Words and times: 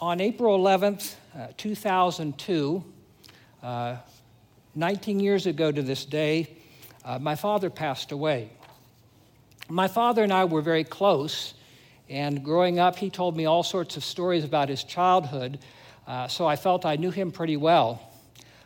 On 0.00 0.18
April 0.18 0.58
11th, 0.58 1.14
uh, 1.36 1.48
2002, 1.58 2.82
uh, 3.62 3.96
19 4.74 5.20
years 5.20 5.44
ago 5.44 5.70
to 5.70 5.82
this 5.82 6.06
day, 6.06 6.56
uh, 7.04 7.18
my 7.18 7.34
father 7.34 7.68
passed 7.68 8.10
away. 8.10 8.48
My 9.68 9.88
father 9.88 10.22
and 10.22 10.32
I 10.32 10.46
were 10.46 10.62
very 10.62 10.84
close, 10.84 11.52
and 12.08 12.42
growing 12.42 12.78
up, 12.78 12.96
he 12.96 13.10
told 13.10 13.36
me 13.36 13.44
all 13.44 13.62
sorts 13.62 13.98
of 13.98 14.02
stories 14.02 14.42
about 14.42 14.70
his 14.70 14.84
childhood, 14.84 15.58
uh, 16.06 16.28
so 16.28 16.46
I 16.46 16.56
felt 16.56 16.86
I 16.86 16.96
knew 16.96 17.10
him 17.10 17.30
pretty 17.30 17.58
well. 17.58 18.00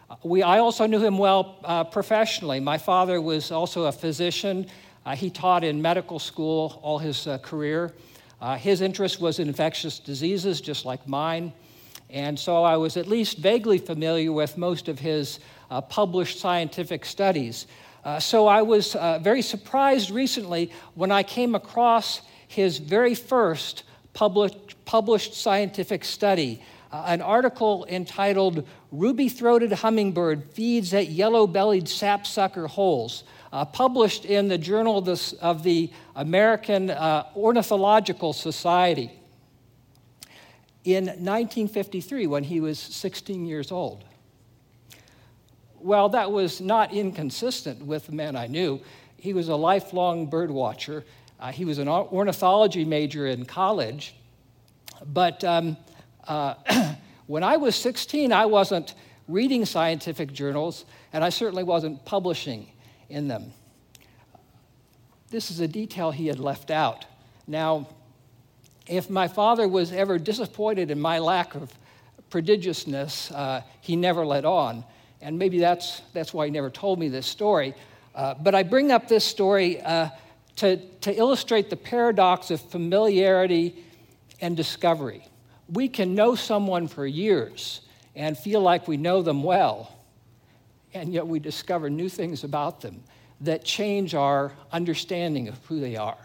Uh, 0.09 0.15
we, 0.23 0.45
I 0.45 0.61
also 0.61 0.87
knew 0.87 1.05
him 1.05 1.19
well 1.19 1.57
uh, 1.65 1.83
professionally. 1.83 2.61
My 2.61 2.79
father 2.79 3.21
was 3.21 3.51
also 3.51 3.87
a 3.87 3.93
physician. 3.93 4.69
Uh, 5.05 5.17
he 5.17 5.31
taught 5.31 5.65
in 5.65 5.83
medical 5.83 6.21
school 6.21 6.79
all 6.81 6.99
his 6.99 7.27
uh, 7.27 7.39
career. 7.39 7.93
Uh, 8.41 8.57
his 8.57 8.81
interest 8.81 9.21
was 9.21 9.39
in 9.39 9.49
infectious 9.49 9.99
diseases, 9.99 10.61
just 10.61 10.85
like 10.85 11.07
mine. 11.09 11.53
And 12.11 12.39
so 12.39 12.63
I 12.63 12.77
was 12.77 12.97
at 12.97 13.07
least 13.07 13.39
vaguely 13.39 13.79
familiar 13.79 14.33
with 14.33 14.57
most 14.59 14.89
of 14.89 14.99
his 14.99 15.41
uh, 15.71 15.81
published 15.81 16.39
scientific 16.39 17.05
studies. 17.05 17.67
Uh, 18.05 18.21
so 18.21 18.47
I 18.47 18.63
was 18.63 18.95
uh, 18.95 19.19
very 19.19 19.43
surprised 19.43 20.11
recently 20.11 20.71
when 20.95 21.11
I 21.11 21.23
came 21.23 21.55
across 21.55 22.21
his 22.47 22.79
very 22.79 23.15
first 23.15 23.83
published, 24.13 24.85
published 24.85 25.35
scientific 25.35 26.05
study, 26.05 26.63
uh, 26.93 27.05
an 27.07 27.23
article 27.23 27.87
entitled 27.89 28.67
Ruby 28.93 29.29
Throated 29.29 29.73
Hummingbird 29.73 30.45
Feeds 30.53 30.95
at 30.95 31.09
Yellow 31.09 31.47
Bellied 31.47 31.89
Sapsucker 31.89 32.69
Holes 32.69 33.25
uh, 33.55 33.65
published 33.65 34.25
in 34.25 34.49
the 34.49 34.59
Journal 34.59 34.99
of 34.99 35.05
the, 35.05 35.39
of 35.41 35.63
the 35.63 35.89
American 36.17 36.91
uh, 36.91 37.25
Ornithological 37.37 38.33
Society 38.33 39.13
in 40.83 41.05
1953 41.05 42.27
when 42.27 42.43
he 42.43 42.61
was 42.61 42.81
16 42.81 43.47
years 43.47 43.71
old. 43.71 44.03
Well, 45.79 46.09
that 46.09 46.33
was 46.33 46.61
not 46.61 46.93
inconsistent 46.93 47.87
with 47.87 48.07
the 48.07 48.13
man 48.13 48.35
I 48.35 48.49
knew. 48.49 48.81
He 49.19 49.33
was 49.33 49.49
a 49.49 49.55
lifelong 49.55 50.27
bird 50.27 50.51
watcher. 50.51 51.05
Uh, 51.39 51.53
he 51.53 51.65
was 51.65 51.79
an 51.79 51.87
ornithology 51.87 52.85
major 52.85 53.29
in 53.29 53.45
college. 53.45 54.17
But 55.07 55.45
um, 55.45 55.77
uh, 56.27 56.55
when 57.29 57.45
I 57.45 57.57
was 57.57 57.77
16, 57.77 58.33
I 58.33 58.47
wasn't 58.47 58.95
reading 59.29 59.65
scientific 59.65 60.33
journals, 60.33 60.85
and 61.13 61.23
I 61.23 61.29
certainly 61.29 61.63
wasn't 61.63 62.05
publishing 62.05 62.67
in 63.09 63.29
them. 63.29 63.53
This 65.31 65.51
is 65.51 65.61
a 65.61 65.69
detail 65.69 66.11
he 66.11 66.27
had 66.27 66.39
left 66.39 66.71
out. 66.71 67.07
Now, 67.47 67.89
if 68.87 69.09
my 69.09 69.29
father 69.29 69.67
was 69.67 69.93
ever 69.93 70.19
disappointed 70.19 70.91
in 70.91 71.01
my 71.01 71.19
lack 71.19 71.55
of 71.55 71.73
prodigiousness, 72.31 73.33
uh, 73.33 73.63
he 73.81 73.97
never 73.97 74.27
let 74.27 74.45
on. 74.45 74.85
And 75.21 75.39
maybe 75.39 75.59
that's, 75.59 76.03
that's 76.13 76.35
why 76.35 76.47
he 76.47 76.51
never 76.51 76.71
told 76.71 76.99
me 76.99 77.09
this 77.09 77.27
story. 77.27 77.75
Uh, 78.15 78.35
but 78.35 78.55
I 78.55 78.63
bring 78.63 78.93
up 78.93 79.09
this 79.09 79.25
story 79.25 79.81
uh, 79.81 80.11
to, 80.57 80.77
to 80.77 81.13
illustrate 81.13 81.71
the 81.71 81.77
paradox 81.77 82.51
of 82.51 82.61
familiarity 82.61 83.83
and 84.41 84.57
discovery. 84.57 85.27
We 85.73 85.89
can 85.89 86.15
know 86.15 86.35
someone 86.35 86.89
for 86.89 87.07
years 87.07 87.81
and 88.15 88.37
feel 88.37 88.61
like 88.61 88.87
we 88.87 88.97
know 88.97 89.23
them 89.23 89.43
well, 89.43 89.94
and 90.95 91.13
yet 91.13 91.27
we 91.27 91.39
discover 91.39 91.91
new 91.91 92.09
things 92.09 92.45
about 92.45 92.81
them 92.81 93.03
that 93.41 93.65
change 93.65 94.15
our 94.15 94.53
understanding 94.73 95.49
of 95.49 95.59
who 95.67 95.81
they 95.81 95.97
are. 95.97 96.17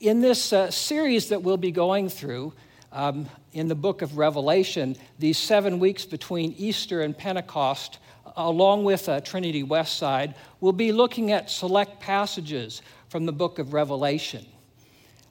In 0.00 0.20
this 0.20 0.52
uh, 0.52 0.70
series 0.70 1.28
that 1.30 1.42
we'll 1.42 1.56
be 1.56 1.72
going 1.72 2.08
through 2.08 2.52
um, 2.92 3.28
in 3.52 3.66
the 3.68 3.74
book 3.74 4.00
of 4.00 4.16
Revelation, 4.16 4.96
these 5.18 5.36
seven 5.36 5.80
weeks 5.80 6.04
between 6.04 6.54
Easter 6.56 7.02
and 7.02 7.18
Pentecost, 7.18 7.98
along 8.36 8.84
with 8.84 9.08
uh, 9.08 9.20
Trinity 9.20 9.64
Westside, 9.64 10.34
we'll 10.60 10.72
be 10.72 10.92
looking 10.92 11.32
at 11.32 11.50
select 11.50 11.98
passages 12.00 12.80
from 13.08 13.26
the 13.26 13.32
book 13.32 13.58
of 13.58 13.72
Revelation. 13.72 14.46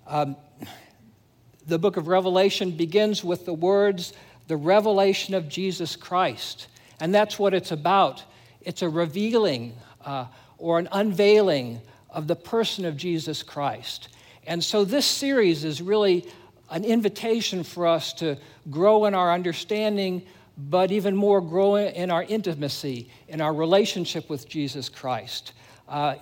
Um, 0.06 0.36
the 1.66 1.80
book 1.80 1.98
of 1.98 2.08
Revelation 2.08 2.72
begins 2.72 3.24
with 3.24 3.46
the 3.46 3.54
words, 3.54 4.14
the 4.48 4.58
revelation 4.58 5.34
of 5.34 5.48
Jesus 5.48 5.96
Christ. 5.96 6.68
And 7.00 7.14
that's 7.14 7.38
what 7.38 7.54
it's 7.54 7.72
about. 7.72 8.24
It's 8.62 8.82
a 8.82 8.90
revealing 8.90 9.76
uh, 10.04 10.26
or 10.58 10.80
an 10.80 10.90
unveiling 10.92 11.82
of 12.10 12.28
the 12.28 12.36
person 12.36 12.86
of 12.86 12.98
Jesus 12.98 13.44
Christ. 13.44 14.10
And 14.46 14.64
so 14.64 14.84
this 14.84 15.06
series 15.06 15.64
is 15.64 15.82
really 15.82 16.26
an 16.70 16.84
invitation 16.84 17.64
for 17.64 17.88
us 17.88 18.14
to 18.14 18.38
grow 18.70 19.06
in 19.06 19.14
our 19.14 19.32
understanding, 19.32 20.24
but 20.58 20.92
even 20.92 21.16
more 21.16 21.42
grow 21.42 21.76
in 21.76 22.10
our 22.12 22.24
intimacy, 22.24 23.10
in 23.28 23.42
our 23.42 23.54
relationship 23.54 24.30
with 24.30 24.50
Jesus 24.50 24.90
Christ. 24.90 25.54
Uh, 25.88 26.16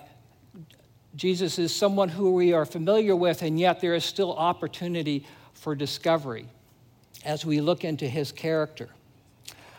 Jesus 1.14 1.58
is 1.58 1.74
someone 1.74 2.10
who 2.10 2.32
we 2.32 2.52
are 2.52 2.66
familiar 2.66 3.16
with, 3.16 3.42
and 3.42 3.58
yet 3.58 3.80
there 3.80 3.94
is 3.94 4.04
still 4.04 4.34
opportunity 4.34 5.26
for 5.54 5.74
discovery 5.74 6.46
as 7.24 7.46
we 7.46 7.60
look 7.60 7.84
into 7.84 8.06
his 8.06 8.30
character. 8.30 8.90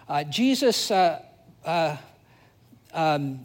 Uh, 0.09 0.23
Jesus 0.23 0.90
uh, 0.90 1.22
uh, 1.66 1.97
um, 2.94 3.44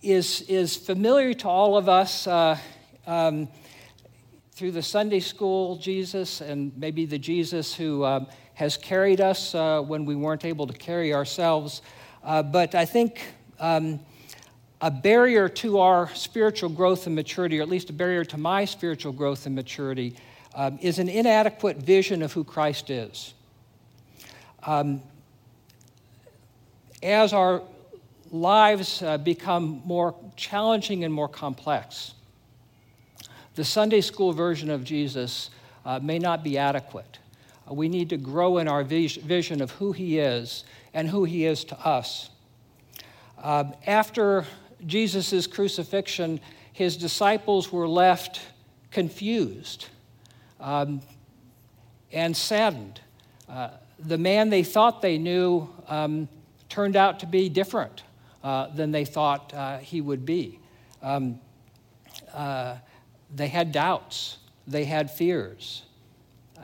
is, 0.00 0.42
is 0.42 0.76
familiar 0.76 1.34
to 1.34 1.48
all 1.48 1.76
of 1.76 1.88
us 1.88 2.28
uh, 2.28 2.56
um, 3.08 3.48
through 4.52 4.70
the 4.70 4.82
Sunday 4.84 5.18
school 5.18 5.78
Jesus 5.78 6.40
and 6.40 6.70
maybe 6.76 7.06
the 7.06 7.18
Jesus 7.18 7.74
who 7.74 8.04
um, 8.04 8.28
has 8.54 8.76
carried 8.76 9.20
us 9.20 9.52
when 9.52 10.04
we 10.04 10.14
weren't 10.14 10.44
able 10.44 10.64
to 10.68 10.72
carry 10.72 11.12
ourselves. 11.12 11.82
But 12.22 12.76
I 12.76 12.84
think 12.84 13.20
um, 13.58 13.98
a 14.80 14.92
barrier 14.92 15.48
to 15.48 15.80
our 15.80 16.08
spiritual 16.14 16.70
growth 16.70 17.06
and 17.06 17.16
maturity, 17.16 17.58
or 17.58 17.62
at 17.62 17.68
least 17.68 17.90
a 17.90 17.92
barrier 17.92 18.24
to 18.26 18.38
my 18.38 18.64
spiritual 18.64 19.12
growth 19.12 19.44
and 19.46 19.56
maturity, 19.56 20.14
um, 20.54 20.78
is 20.80 21.00
an 21.00 21.08
inadequate 21.08 21.78
vision 21.78 22.22
of 22.22 22.32
who 22.32 22.44
Christ 22.44 22.90
is. 22.90 23.34
Um, 24.62 25.02
as 27.02 27.32
our 27.32 27.62
lives 28.30 29.02
uh, 29.02 29.18
become 29.18 29.82
more 29.84 30.14
challenging 30.36 31.04
and 31.04 31.12
more 31.12 31.28
complex, 31.28 32.14
the 33.54 33.64
Sunday 33.64 34.00
school 34.00 34.32
version 34.32 34.70
of 34.70 34.84
Jesus 34.84 35.50
uh, 35.84 35.98
may 36.00 36.18
not 36.18 36.44
be 36.44 36.58
adequate. 36.58 37.18
Uh, 37.68 37.74
we 37.74 37.88
need 37.88 38.10
to 38.10 38.16
grow 38.16 38.58
in 38.58 38.68
our 38.68 38.84
vis- 38.84 39.16
vision 39.16 39.62
of 39.62 39.70
who 39.72 39.92
he 39.92 40.18
is 40.18 40.64
and 40.92 41.08
who 41.08 41.24
he 41.24 41.44
is 41.46 41.64
to 41.64 41.78
us. 41.86 42.30
Uh, 43.38 43.64
after 43.86 44.44
Jesus' 44.86 45.46
crucifixion, 45.46 46.40
his 46.72 46.96
disciples 46.96 47.72
were 47.72 47.88
left 47.88 48.40
confused 48.90 49.86
um, 50.60 51.00
and 52.12 52.36
saddened. 52.36 53.00
Uh, 53.48 53.70
the 53.98 54.18
man 54.18 54.50
they 54.50 54.62
thought 54.62 55.00
they 55.00 55.18
knew 55.18 55.68
um, 55.88 56.28
turned 56.76 56.94
out 56.94 57.20
to 57.20 57.26
be 57.26 57.48
different 57.48 58.02
uh, 58.44 58.66
than 58.66 58.92
they 58.92 59.06
thought 59.06 59.54
uh, 59.54 59.78
he 59.78 60.02
would 60.02 60.26
be. 60.26 60.58
Um, 61.00 61.40
uh, 62.34 62.76
they 63.34 63.48
had 63.48 63.72
doubts, 63.72 64.36
they 64.66 64.84
had 64.84 65.10
fears. 65.10 65.84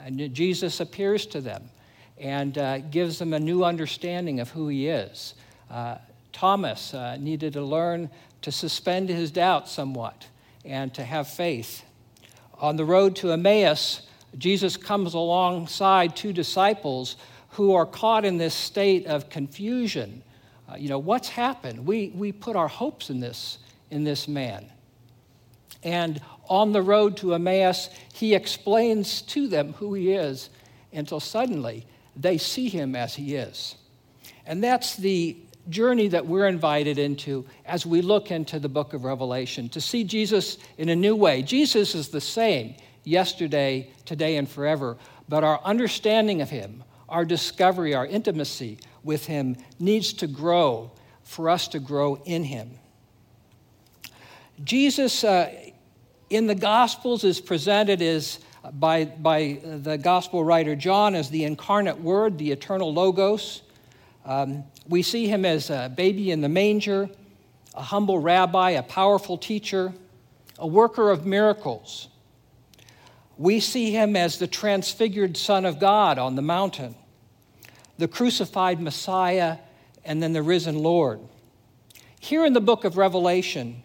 And 0.04 0.34
Jesus 0.34 0.80
appears 0.80 1.24
to 1.28 1.40
them 1.40 1.70
and 2.18 2.58
uh, 2.58 2.80
gives 2.80 3.18
them 3.18 3.32
a 3.32 3.40
new 3.40 3.64
understanding 3.64 4.38
of 4.38 4.50
who 4.50 4.68
he 4.68 4.86
is. 4.88 5.32
Uh, 5.70 5.96
Thomas 6.30 6.94
needed 7.18 7.54
to 7.54 7.62
learn 7.62 8.10
to 8.42 8.52
suspend 8.52 9.08
his 9.08 9.30
doubts 9.30 9.72
somewhat 9.72 10.26
and 10.62 10.92
to 10.92 11.04
have 11.04 11.26
faith. 11.26 11.84
On 12.58 12.76
the 12.76 12.84
road 12.84 13.16
to 13.16 13.32
Emmaus, 13.32 14.02
Jesus 14.36 14.76
comes 14.76 15.14
alongside 15.14 16.14
two 16.14 16.34
disciples 16.34 17.16
who 17.52 17.74
are 17.74 17.86
caught 17.86 18.24
in 18.24 18.38
this 18.38 18.54
state 18.54 19.06
of 19.06 19.28
confusion. 19.28 20.22
Uh, 20.68 20.76
you 20.76 20.88
know, 20.88 20.98
what's 20.98 21.28
happened? 21.28 21.86
We, 21.86 22.08
we 22.14 22.32
put 22.32 22.56
our 22.56 22.68
hopes 22.68 23.10
in 23.10 23.20
this, 23.20 23.58
in 23.90 24.04
this 24.04 24.26
man. 24.26 24.66
And 25.82 26.20
on 26.48 26.72
the 26.72 26.82
road 26.82 27.16
to 27.18 27.34
Emmaus, 27.34 27.90
he 28.12 28.34
explains 28.34 29.22
to 29.22 29.48
them 29.48 29.74
who 29.74 29.94
he 29.94 30.12
is 30.12 30.50
until 30.92 31.20
suddenly 31.20 31.86
they 32.16 32.38
see 32.38 32.68
him 32.68 32.94
as 32.94 33.14
he 33.14 33.34
is. 33.34 33.76
And 34.46 34.62
that's 34.62 34.96
the 34.96 35.36
journey 35.68 36.08
that 36.08 36.26
we're 36.26 36.48
invited 36.48 36.98
into 36.98 37.44
as 37.64 37.86
we 37.86 38.02
look 38.02 38.30
into 38.30 38.58
the 38.58 38.68
book 38.68 38.94
of 38.94 39.04
Revelation 39.04 39.68
to 39.70 39.80
see 39.80 40.04
Jesus 40.04 40.58
in 40.78 40.88
a 40.88 40.96
new 40.96 41.14
way. 41.14 41.42
Jesus 41.42 41.94
is 41.94 42.08
the 42.08 42.20
same 42.20 42.74
yesterday, 43.04 43.90
today, 44.04 44.36
and 44.36 44.48
forever, 44.48 44.96
but 45.28 45.44
our 45.44 45.60
understanding 45.64 46.40
of 46.40 46.50
him, 46.50 46.82
our 47.12 47.24
discovery, 47.24 47.94
our 47.94 48.06
intimacy 48.06 48.78
with 49.04 49.26
him 49.26 49.56
needs 49.78 50.12
to 50.14 50.26
grow 50.26 50.90
for 51.22 51.48
us 51.48 51.68
to 51.68 51.78
grow 51.78 52.16
in 52.24 52.42
him. 52.42 52.70
Jesus 54.64 55.22
uh, 55.22 55.52
in 56.30 56.46
the 56.46 56.54
Gospels 56.54 57.22
is 57.22 57.40
presented 57.40 58.02
as 58.02 58.38
by, 58.72 59.04
by 59.04 59.60
the 59.62 59.98
gospel 59.98 60.44
writer 60.44 60.76
John 60.76 61.14
as 61.14 61.30
the 61.30 61.44
incarnate 61.44 62.00
word, 62.00 62.38
the 62.38 62.52
eternal 62.52 62.92
logos. 62.92 63.62
Um, 64.24 64.64
we 64.88 65.02
see 65.02 65.26
him 65.26 65.44
as 65.44 65.70
a 65.70 65.92
baby 65.94 66.30
in 66.30 66.40
the 66.40 66.48
manger, 66.48 67.10
a 67.74 67.82
humble 67.82 68.18
rabbi, 68.18 68.70
a 68.70 68.82
powerful 68.82 69.36
teacher, 69.36 69.92
a 70.58 70.66
worker 70.66 71.10
of 71.10 71.26
miracles. 71.26 72.08
We 73.36 73.58
see 73.60 73.90
him 73.90 74.14
as 74.14 74.38
the 74.38 74.46
transfigured 74.46 75.36
Son 75.36 75.64
of 75.64 75.80
God 75.80 76.18
on 76.18 76.36
the 76.36 76.42
mountain, 76.42 76.94
the 77.98 78.08
crucified 78.08 78.80
Messiah, 78.80 79.58
and 80.04 80.22
then 80.22 80.32
the 80.32 80.42
risen 80.42 80.78
Lord. 80.78 81.20
Here 82.20 82.44
in 82.44 82.52
the 82.52 82.60
book 82.60 82.84
of 82.84 82.96
Revelation, 82.96 83.82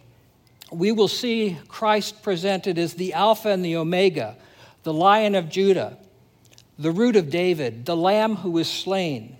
we 0.70 0.92
will 0.92 1.08
see 1.08 1.58
Christ 1.68 2.22
presented 2.22 2.78
as 2.78 2.94
the 2.94 3.14
Alpha 3.14 3.48
and 3.48 3.64
the 3.64 3.76
Omega, 3.76 4.36
the 4.82 4.92
Lion 4.92 5.34
of 5.34 5.48
Judah, 5.48 5.98
the 6.78 6.90
root 6.90 7.16
of 7.16 7.30
David, 7.30 7.84
the 7.84 7.96
Lamb 7.96 8.36
who 8.36 8.50
was 8.50 8.70
slain, 8.70 9.36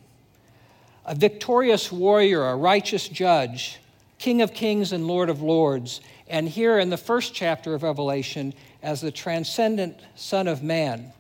a 1.05 1.15
victorious 1.15 1.93
warrior, 1.93 2.45
a 2.45 2.57
righteous 2.57 3.09
judge, 3.09 3.79
King 4.19 4.43
of 4.43 4.53
kings 4.53 4.93
and 4.93 5.07
Lord 5.07 5.31
of 5.31 5.41
lords, 5.41 6.01
and 6.27 6.49
here 6.49 6.79
in 6.79 6.91
the 6.91 6.97
first 6.97 7.35
chapter 7.35 7.75
of 7.75 7.85
Revelation 7.85 8.53
as 8.83 9.01
the 9.01 9.13
transcendent 9.13 9.97
Son 10.17 10.49
of 10.49 10.63
Man. 10.63 11.13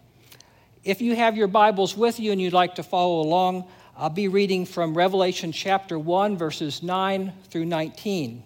If 0.89 1.03
you 1.03 1.15
have 1.17 1.37
your 1.37 1.49
Bibles 1.49 1.99
with 1.99 2.19
you 2.19 2.33
and 2.33 2.41
you'd 2.41 2.55
like 2.55 2.77
to 2.77 2.83
follow 2.83 3.21
along, 3.21 3.69
I'll 3.95 4.09
be 4.09 4.27
reading 4.27 4.65
from 4.65 4.97
Revelation 4.97 5.53
chapter 5.53 5.99
1, 5.99 6.39
verses 6.39 6.83
9 6.83 7.31
through 7.51 7.67
19. 7.67 8.43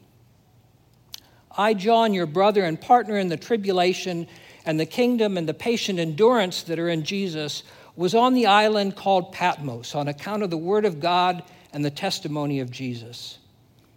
I, 1.57 1.75
John, 1.75 2.13
your 2.13 2.27
brother 2.27 2.65
and 2.65 2.81
partner 2.81 3.17
in 3.17 3.29
the 3.29 3.37
tribulation 3.37 4.27
and 4.67 4.81
the 4.81 4.87
kingdom 4.87 5.39
and 5.39 5.49
the 5.49 5.55
patient 5.55 6.01
endurance 6.01 6.65
that 6.65 6.81
are 6.81 6.89
in 6.89 7.05
Jesus, 7.05 7.63
was 7.95 8.13
on 8.13 8.35
the 8.35 8.47
island 8.47 8.97
called 8.97 9.33
Patmos 9.33 9.95
on 9.95 10.09
account 10.09 10.43
of 10.43 10.51
the 10.51 10.59
word 10.59 10.85
of 10.85 10.99
God 10.99 11.45
and 11.73 11.85
the 11.85 11.93
testimony 11.93 12.59
of 12.59 12.73
Jesus. 12.73 13.39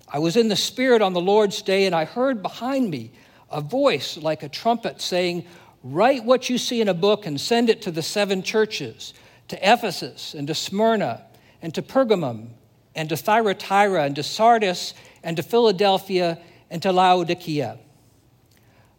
I 0.07 0.19
was 0.19 0.37
in 0.37 0.49
the 0.49 0.55
Spirit 0.55 1.01
on 1.01 1.13
the 1.13 1.19
Lord's 1.19 1.63
day, 1.63 1.87
and 1.87 1.95
I 1.95 2.05
heard 2.05 2.43
behind 2.43 2.91
me 2.91 3.09
a 3.49 3.61
voice 3.61 4.17
like 4.17 4.43
a 4.43 4.49
trumpet 4.49 5.01
saying, 5.01 5.45
Write 5.87 6.25
what 6.25 6.49
you 6.49 6.57
see 6.57 6.81
in 6.81 6.87
a 6.87 6.95
book 6.95 7.27
and 7.27 7.39
send 7.39 7.69
it 7.69 7.83
to 7.83 7.91
the 7.91 8.01
seven 8.01 8.41
churches 8.41 9.13
to 9.49 9.57
Ephesus 9.61 10.33
and 10.33 10.47
to 10.47 10.55
Smyrna 10.55 11.23
and 11.61 11.75
to 11.75 11.83
Pergamum, 11.83 12.49
and 12.95 13.07
to 13.09 13.15
Thyatira, 13.15 14.03
and 14.03 14.15
to 14.15 14.23
Sardis, 14.23 14.95
and 15.23 15.37
to 15.37 15.43
Philadelphia, 15.43 16.39
and 16.71 16.81
to 16.81 16.91
Laodicea. 16.91 17.77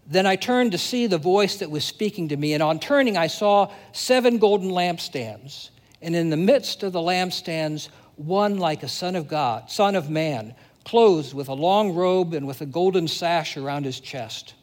Then 0.06 0.27
I 0.27 0.37
turned 0.37 0.73
to 0.73 0.79
see 0.79 1.09
the 1.09 1.19
voice 1.19 1.56
that 1.56 1.71
was 1.71 1.85
speaking 1.85 2.29
to 2.29 2.37
me, 2.37 2.55
and 2.55 2.62
on 2.62 2.79
turning, 2.79 3.17
I 3.17 3.27
saw 3.27 3.73
seven 3.93 4.39
golden 4.39 4.71
lampstands, 4.71 5.71
and 6.00 6.15
in 6.15 6.31
the 6.31 6.37
midst 6.37 6.85
of 6.85 6.93
the 6.93 7.00
lampstands, 7.00 7.89
one 8.15 8.59
like 8.59 8.85
a 8.85 8.89
son 8.89 9.17
of 9.17 9.27
God, 9.27 9.71
son 9.71 9.97
of 9.97 10.09
man, 10.09 10.55
clothed 10.85 11.35
with 11.35 11.49
a 11.49 11.55
long 11.55 11.94
robe 11.94 12.32
and 12.32 12.47
with 12.47 12.61
a 12.61 12.67
golden 12.67 13.09
sash 13.09 13.56
around 13.56 13.85
his 13.85 13.99
chest. 13.99 14.55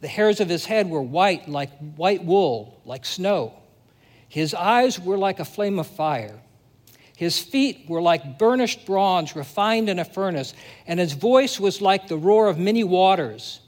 The 0.00 0.08
hairs 0.08 0.40
of 0.40 0.48
his 0.48 0.64
head 0.64 0.88
were 0.88 1.02
white 1.02 1.48
like 1.48 1.70
white 1.96 2.24
wool, 2.24 2.80
like 2.84 3.04
snow. 3.04 3.54
His 4.28 4.54
eyes 4.54 5.00
were 5.00 5.18
like 5.18 5.40
a 5.40 5.44
flame 5.44 5.78
of 5.78 5.86
fire. 5.86 6.38
His 7.16 7.40
feet 7.40 7.86
were 7.88 8.00
like 8.00 8.38
burnished 8.38 8.86
bronze 8.86 9.34
refined 9.34 9.88
in 9.88 9.98
a 9.98 10.04
furnace, 10.04 10.54
and 10.86 11.00
his 11.00 11.14
voice 11.14 11.58
was 11.58 11.80
like 11.80 12.06
the 12.06 12.16
roar 12.16 12.46
of 12.46 12.58
many 12.58 12.84
waters. 12.84 13.60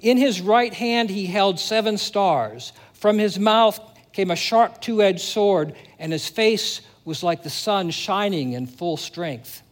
In 0.00 0.16
his 0.16 0.40
right 0.40 0.74
hand 0.74 1.10
he 1.10 1.26
held 1.26 1.60
seven 1.60 1.98
stars. 1.98 2.72
From 2.94 3.18
his 3.18 3.38
mouth 3.38 3.78
came 4.12 4.30
a 4.30 4.36
sharp 4.36 4.80
two 4.80 5.02
edged 5.02 5.20
sword, 5.20 5.76
and 5.98 6.10
his 6.10 6.26
face 6.26 6.80
was 7.04 7.22
like 7.22 7.44
the 7.44 7.50
sun 7.50 7.90
shining 7.90 8.54
in 8.54 8.66
full 8.66 8.96
strength. 8.96 9.62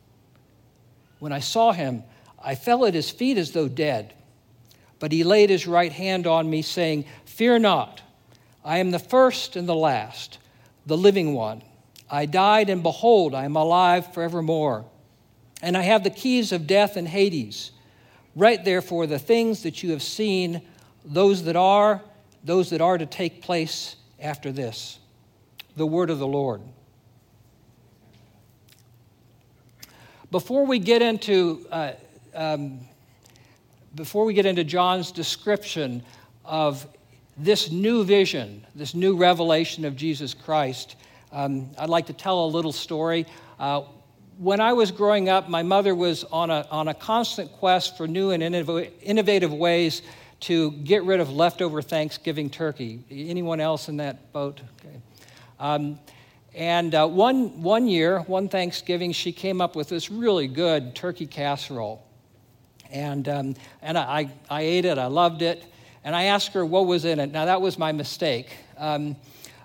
When 1.19 1.33
I 1.33 1.41
saw 1.41 1.73
him, 1.73 2.05
I 2.39 2.55
fell 2.55 2.85
at 2.85 2.95
his 2.95 3.11
feet 3.11 3.39
as 3.39 3.51
though 3.51 3.69
dead. 3.69 4.15
But 5.05 5.13
he 5.13 5.23
laid 5.23 5.51
his 5.51 5.67
right 5.67 5.93
hand 5.93 6.27
on 6.27 6.49
me, 6.49 6.63
saying, 6.63 7.05
Fear 7.27 7.59
not, 7.59 8.01
I 8.65 8.79
am 8.79 8.91
the 8.91 8.99
first 8.99 9.55
and 9.55 9.69
the 9.69 9.75
last, 9.75 10.39
the 10.87 10.97
living 10.97 11.35
one. 11.35 11.61
I 12.11 12.25
died, 12.25 12.71
and 12.71 12.83
behold, 12.83 13.35
I 13.35 13.45
am 13.45 13.55
alive 13.55 14.15
forevermore. 14.15 14.87
And 15.61 15.77
I 15.77 15.83
have 15.83 16.05
the 16.05 16.09
keys 16.09 16.53
of 16.53 16.67
death 16.67 16.97
and 16.97 17.07
Hades. 17.07 17.73
Write 18.35 18.65
therefore 18.65 19.07
the 19.07 19.19
things 19.19 19.63
that 19.65 19.83
you 19.83 19.91
have 19.91 20.03
seen, 20.03 20.63
those 21.05 21.45
that 21.45 21.57
are, 21.57 22.01
those 22.43 22.71
that 22.71 22.81
are 22.81 22.97
to 22.97 23.05
take 23.05 23.43
place 23.43 23.97
after 24.19 24.53
this. 24.53 24.99
The 25.77 25.87
word 25.87 26.09
of 26.09 26.19
the 26.19 26.27
Lord. 26.27 26.63
Before 30.31 30.65
we 30.65 30.79
get 30.79 31.03
into 31.03 31.67
uh, 31.71 31.93
um, 32.35 32.81
before 33.95 34.25
we 34.25 34.35
get 34.35 34.47
into 34.47 34.65
John's 34.65 35.13
description 35.13 36.03
of 36.45 36.87
this 37.37 37.71
new 37.71 38.05
vision, 38.05 38.67
this 38.75 38.95
new 38.95 39.17
revelation 39.17 39.85
of 39.85 39.97
Jesus 39.97 40.35
Christ, 40.35 40.97
um, 41.33 41.71
I'd 41.79 41.89
like 41.89 42.07
to 42.07 42.13
tell 42.13 42.45
a 42.45 42.47
little 42.47 42.73
story. 42.73 43.27
Uh, 43.59 43.83
when 44.39 44.61
I 44.61 44.73
was 44.73 44.91
growing 44.91 45.29
up, 45.29 45.49
my 45.49 45.63
mother 45.63 45.95
was 45.95 46.25
on 46.25 46.51
a, 46.51 46.67
on 46.71 46.89
a 46.89 46.95
constant 46.95 47.53
quest 47.53 47.97
for 47.97 48.07
new 48.07 48.31
and 48.31 48.43
innovative 48.43 49.53
ways 49.53 50.03
to 50.41 50.73
get 50.73 51.05
rid 51.05 51.21
of 51.21 51.31
leftover 51.31 51.81
Thanksgiving 51.81 52.51
turkey. 52.51 53.05
Anyone 53.11 53.61
else 53.61 53.89
in 53.89 53.99
that 53.99 54.33
boat? 54.33 54.61
Okay. 54.81 55.01
Um, 55.59 55.99
and 56.53 56.95
uh, 56.95 57.07
one, 57.07 57.63
one 57.63 57.89
year, 57.89 58.21
one 58.21 58.49
Thanksgiving, 58.49 59.13
she 59.13 59.33
came 59.33 59.61
up 59.61 59.75
with 59.75 59.89
this 59.89 60.11
really 60.11 60.47
good 60.47 60.95
turkey 60.95 61.27
casserole. 61.27 62.05
And, 62.95 63.29
um, 63.29 63.55
and 63.83 63.99
I, 63.99 64.31
I 64.49 64.63
ate 64.63 64.85
it, 64.85 64.99
I 64.99 65.07
loved 65.07 65.43
it. 65.43 65.65
And 66.05 66.15
I 66.15 66.25
asked 66.25 66.53
her 66.53 66.65
what 66.65 66.87
was 66.87 67.05
in 67.05 67.19
it. 67.19 67.33
Now, 67.33 67.47
that 67.47 67.61
was 67.61 67.77
my 67.77 67.91
mistake. 67.91 68.57
Um, 68.79 69.17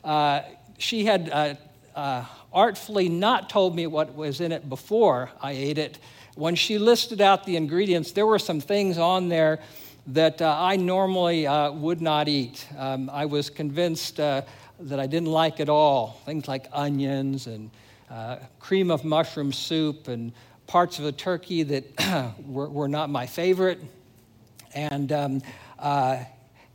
uh, 0.03 0.41
she 0.79 1.05
had 1.05 1.29
uh, 1.29 1.55
uh, 1.95 2.25
artfully 2.51 3.07
not 3.07 3.49
told 3.49 3.75
me 3.75 3.85
what 3.85 4.15
was 4.15 4.41
in 4.41 4.51
it 4.51 4.67
before 4.67 5.29
I 5.41 5.51
ate 5.51 5.77
it. 5.77 5.99
When 6.35 6.55
she 6.55 6.79
listed 6.79 7.21
out 7.21 7.45
the 7.45 7.55
ingredients, 7.55 8.13
there 8.13 8.25
were 8.25 8.39
some 8.39 8.61
things 8.61 8.97
on 8.97 9.29
there 9.29 9.59
that 10.07 10.41
uh, 10.41 10.55
I 10.57 10.77
normally 10.77 11.45
uh, 11.45 11.71
would 11.71 12.01
not 12.01 12.27
eat. 12.27 12.65
Um, 12.77 13.11
I 13.13 13.25
was 13.25 13.51
convinced 13.51 14.19
uh, 14.19 14.41
that 14.79 14.99
I 14.99 15.05
didn't 15.05 15.29
like 15.29 15.59
at 15.59 15.69
all. 15.69 16.19
Things 16.25 16.47
like 16.47 16.67
onions 16.71 17.45
and 17.45 17.69
cream 18.59 18.89
of 18.89 19.05
mushroom 19.05 19.53
soup 19.53 20.07
and 20.07 20.31
parts 20.69 20.99
of 20.99 21.05
a 21.05 21.11
turkey 21.11 21.63
that 21.63 22.35
were, 22.45 22.69
were, 22.69 22.87
not 22.87 23.09
my 23.09 23.25
favorite. 23.25 23.79
And, 24.75 25.11
um, 25.11 25.41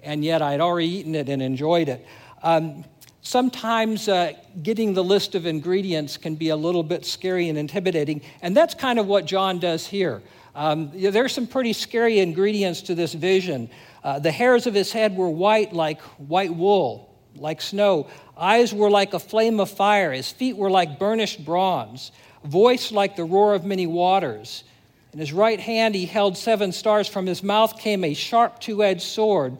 and 0.02 0.24
yet 0.24 0.42
I'd 0.42 0.60
already 0.60 0.88
eaten 0.88 1.14
it 1.14 1.28
and 1.28 1.40
enjoyed 1.40 1.88
it. 1.88 2.04
Um, 2.42 2.84
sometimes 3.22 4.08
uh, 4.08 4.32
getting 4.64 4.94
the 4.94 5.04
list 5.04 5.36
of 5.36 5.46
ingredients 5.46 6.16
can 6.16 6.34
be 6.34 6.48
a 6.48 6.56
little 6.56 6.82
bit 6.82 7.06
scary 7.06 7.48
and 7.48 7.56
intimidating, 7.56 8.20
and 8.42 8.56
that's 8.56 8.74
kind 8.74 8.98
of 8.98 9.06
what 9.06 9.26
John 9.26 9.60
does 9.60 9.86
here. 9.86 10.22
Um, 10.56 10.90
there's 10.92 11.32
some 11.32 11.46
pretty 11.46 11.72
scary 11.72 12.18
ingredients 12.18 12.82
to 12.82 12.96
this 12.96 13.14
vision. 13.14 13.70
Uh, 14.02 14.18
the 14.18 14.32
hairs 14.32 14.66
of 14.66 14.74
his 14.74 14.90
head 14.92 15.16
were 15.16 15.30
white 15.30 15.72
like 15.72 16.00
white 16.18 16.54
wool, 16.54 17.14
like 17.36 17.60
snow. 17.60 18.08
Eyes 18.36 18.74
were 18.74 18.90
like 18.90 19.14
a 19.14 19.20
flame 19.20 19.60
of 19.60 19.70
fire. 19.70 20.12
His 20.12 20.32
feet 20.32 20.56
were 20.56 20.70
like 20.70 20.98
burnished 20.98 21.44
bronze. 21.44 22.10
Voice 22.44 22.92
like 22.92 23.16
the 23.16 23.24
roar 23.24 23.54
of 23.54 23.64
many 23.64 23.86
waters. 23.86 24.64
In 25.12 25.18
his 25.18 25.32
right 25.32 25.60
hand 25.60 25.94
he 25.94 26.06
held 26.06 26.36
seven 26.36 26.72
stars. 26.72 27.08
From 27.08 27.26
his 27.26 27.42
mouth 27.42 27.78
came 27.78 28.04
a 28.04 28.14
sharp 28.14 28.60
two 28.60 28.82
edged 28.82 29.02
sword. 29.02 29.56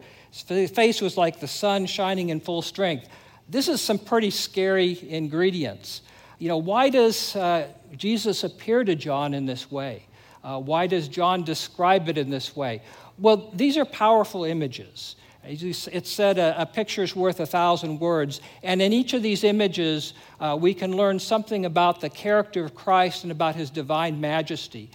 His 0.47 0.69
face 0.71 1.01
was 1.01 1.17
like 1.17 1.39
the 1.39 1.47
sun 1.47 1.85
shining 1.85 2.29
in 2.29 2.39
full 2.41 2.61
strength. 2.61 3.07
This 3.49 3.67
is 3.67 3.81
some 3.81 3.99
pretty 3.99 4.31
scary 4.31 4.99
ingredients. 5.09 6.01
You 6.39 6.49
know, 6.49 6.57
why 6.57 6.89
does 6.89 7.35
uh, 7.35 7.67
Jesus 7.95 8.43
appear 8.43 8.83
to 8.83 8.95
John 8.95 9.33
in 9.33 9.45
this 9.45 9.71
way? 9.71 10.05
Uh, 10.43 10.59
why 10.59 10.87
does 10.87 11.07
John 11.07 11.43
describe 11.43 12.09
it 12.09 12.17
in 12.17 12.29
this 12.29 12.55
way? 12.55 12.81
Well, 13.17 13.49
these 13.53 13.77
are 13.77 13.85
powerful 13.85 14.43
images. 14.43 15.15
It 15.47 16.07
said 16.07 16.37
a, 16.37 16.61
a 16.61 16.65
picture's 16.65 17.15
worth 17.15 17.39
a 17.39 17.45
thousand 17.45 17.99
words. 17.99 18.41
And 18.63 18.81
in 18.81 18.91
each 18.93 19.13
of 19.13 19.21
these 19.21 19.43
images, 19.43 20.13
uh, 20.39 20.57
we 20.59 20.73
can 20.73 20.95
learn 20.95 21.19
something 21.19 21.65
about 21.65 22.01
the 22.01 22.09
character 22.09 22.65
of 22.65 22.73
Christ 22.73 23.23
and 23.23 23.31
about 23.31 23.55
his 23.55 23.69
divine 23.69 24.19
majesty. 24.19 24.89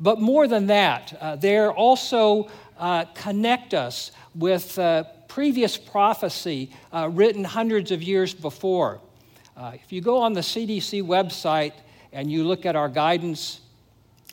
But 0.00 0.20
more 0.20 0.46
than 0.46 0.66
that, 0.66 1.16
uh, 1.20 1.36
they 1.36 1.58
also 1.58 2.48
uh, 2.78 3.04
connect 3.14 3.74
us 3.74 4.10
with 4.34 4.78
uh, 4.78 5.04
previous 5.28 5.76
prophecy 5.76 6.70
uh, 6.92 7.08
written 7.12 7.44
hundreds 7.44 7.90
of 7.90 8.02
years 8.02 8.34
before. 8.34 9.00
Uh, 9.56 9.72
if 9.74 9.92
you 9.92 10.00
go 10.00 10.18
on 10.18 10.32
the 10.32 10.40
CDC 10.40 11.02
website 11.02 11.72
and 12.12 12.30
you 12.30 12.44
look 12.44 12.66
at 12.66 12.76
our 12.76 12.88
guidance, 12.88 13.60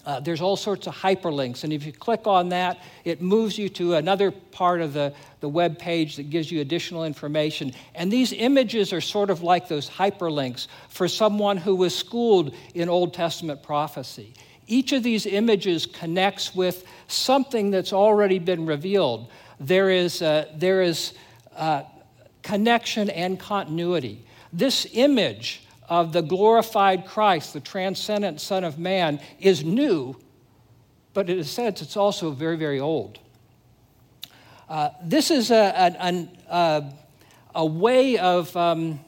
Uh, 0.06 0.20
there's 0.20 0.42
all 0.42 0.56
sorts 0.56 0.88
of 0.88 0.96
hyperlinks, 0.96 1.64
and 1.64 1.72
if 1.72 1.86
you 1.86 1.94
click 1.94 2.26
on 2.26 2.50
that, 2.50 2.80
it 3.06 3.22
moves 3.22 3.58
you 3.58 3.70
to 3.70 3.96
another 3.96 4.32
part 4.32 4.82
of 4.82 4.94
the, 4.94 5.14
the 5.42 5.50
web 5.50 5.78
page 5.78 6.16
that 6.16 6.30
gives 6.30 6.52
you 6.52 6.62
additional 6.62 7.06
information. 7.06 7.72
And 7.94 8.12
these 8.12 8.34
images 8.34 8.94
are 8.94 9.02
sort 9.02 9.30
of 9.30 9.44
like 9.44 9.68
those 9.68 9.90
hyperlinks 9.90 10.68
for 10.90 11.08
someone 11.08 11.58
who 11.58 11.76
was 11.76 11.96
schooled 11.96 12.56
in 12.74 12.90
Old 12.90 13.14
Testament 13.14 13.62
prophecy. 13.62 14.34
Each 14.68 14.92
of 14.92 15.04
these 15.04 15.26
images 15.26 15.86
connects 15.86 16.56
with 16.56 16.86
something 17.08 17.72
that's 17.72 17.94
already 17.94 18.40
been 18.40 18.66
revealed. 18.66 19.30
There 19.60 19.90
is, 19.90 20.22
uh, 20.22 20.48
there 20.56 20.82
is 20.82 21.14
uh, 21.56 21.84
connection 22.42 23.10
and 23.10 23.40
continuity. 23.40 24.26
This 24.54 24.88
image 24.94 25.68
of 25.92 26.14
the 26.14 26.22
glorified 26.22 27.06
Christ, 27.06 27.52
the 27.52 27.60
transcendent 27.60 28.40
Son 28.40 28.64
of 28.64 28.80
Man, 28.80 29.20
is 29.42 29.66
new, 29.66 30.16
but 31.14 31.30
in 31.30 31.38
a 31.38 31.44
sense, 31.44 31.82
it's 31.82 31.98
also 31.98 32.32
very, 32.32 32.56
very 32.56 32.80
old. 32.80 33.20
Uh, 34.70 34.92
this 35.04 35.30
is 35.30 35.52
a, 35.52 35.98
a, 36.00 36.30
a, 36.50 36.94
a 37.56 37.66
way 37.66 38.18
of, 38.18 38.56
um, 38.56 39.02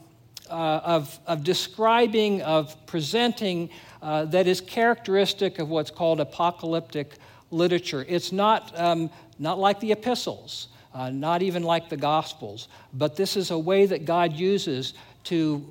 uh, 0.50 0.80
of, 0.84 1.18
of, 1.26 1.42
describing, 1.42 2.42
of 2.42 2.76
presenting 2.84 3.70
uh, 4.02 4.26
that 4.26 4.46
is 4.46 4.60
characteristic 4.60 5.58
of 5.58 5.70
what's 5.70 5.90
called 5.90 6.20
apocalyptic 6.20 7.14
literature. 7.50 8.04
It's 8.06 8.30
not, 8.30 8.78
um, 8.78 9.08
not 9.38 9.58
like 9.58 9.80
the 9.80 9.92
epistles, 9.92 10.68
uh, 10.92 11.08
not 11.08 11.40
even 11.40 11.62
like 11.62 11.88
the 11.88 11.96
gospels, 11.96 12.68
but 12.92 13.16
this 13.16 13.38
is 13.38 13.50
a 13.50 13.58
way 13.58 13.86
that 13.86 14.04
God 14.04 14.34
uses 14.34 14.92
to 15.24 15.64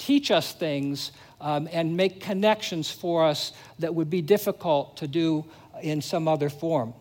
teach 0.00 0.30
us 0.30 0.52
things 0.52 1.12
um, 1.40 1.68
and 1.72 1.96
make 1.96 2.20
connections 2.20 2.90
for 2.90 3.24
us 3.24 3.52
that 3.78 3.94
would 3.94 4.10
be 4.10 4.22
difficult 4.22 4.96
to 4.96 5.06
do 5.06 5.44
in 5.82 6.02
some 6.02 6.26
other 6.26 6.50
form. 6.50 6.92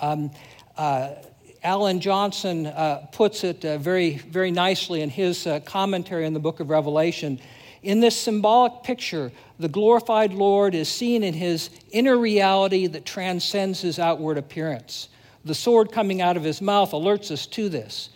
Um, 0.00 0.30
uh, 0.76 1.14
Alan 1.62 2.00
Johnson 2.00 2.66
uh, 2.66 3.06
puts 3.12 3.44
it 3.44 3.64
uh, 3.64 3.78
very, 3.78 4.16
very 4.18 4.50
nicely 4.50 5.02
in 5.02 5.10
his 5.10 5.46
uh, 5.46 5.60
commentary 5.60 6.24
on 6.26 6.32
the 6.32 6.40
book 6.40 6.60
of 6.60 6.70
Revelation. 6.70 7.38
In 7.82 8.00
this 8.00 8.18
symbolic 8.18 8.82
picture, 8.82 9.30
the 9.58 9.68
glorified 9.68 10.32
Lord 10.32 10.74
is 10.74 10.88
seen 10.88 11.22
in 11.22 11.34
his 11.34 11.70
inner 11.90 12.16
reality 12.16 12.86
that 12.86 13.04
transcends 13.04 13.80
his 13.80 13.98
outward 13.98 14.38
appearance. 14.38 15.08
The 15.44 15.54
sword 15.54 15.92
coming 15.92 16.20
out 16.20 16.36
of 16.36 16.44
his 16.44 16.60
mouth 16.60 16.92
alerts 16.92 17.30
us 17.30 17.46
to 17.48 17.68
this 17.68 18.10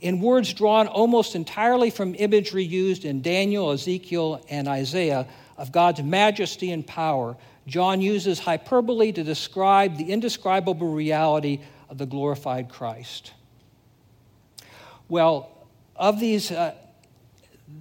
in 0.00 0.20
words 0.20 0.52
drawn 0.52 0.86
almost 0.86 1.34
entirely 1.34 1.90
from 1.90 2.14
imagery 2.14 2.64
used 2.64 3.04
in 3.04 3.20
Daniel, 3.20 3.72
Ezekiel, 3.72 4.44
and 4.48 4.68
Isaiah 4.68 5.26
of 5.56 5.72
God's 5.72 6.02
majesty 6.02 6.70
and 6.70 6.86
power, 6.86 7.36
John 7.66 8.00
uses 8.00 8.38
hyperbole 8.38 9.12
to 9.12 9.24
describe 9.24 9.96
the 9.96 10.12
indescribable 10.12 10.92
reality 10.92 11.60
of 11.88 11.98
the 11.98 12.06
glorified 12.06 12.68
Christ. 12.68 13.32
Well, 15.08 15.50
of 15.96 16.20
these, 16.20 16.52
uh, 16.52 16.74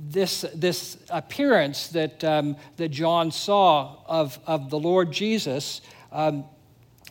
this, 0.09 0.43
this 0.55 0.97
appearance 1.09 1.89
that, 1.89 2.23
um, 2.23 2.57
that 2.77 2.89
John 2.89 3.31
saw 3.31 3.97
of, 4.05 4.39
of 4.47 4.69
the 4.69 4.79
Lord 4.79 5.11
Jesus, 5.11 5.81
um, 6.11 6.45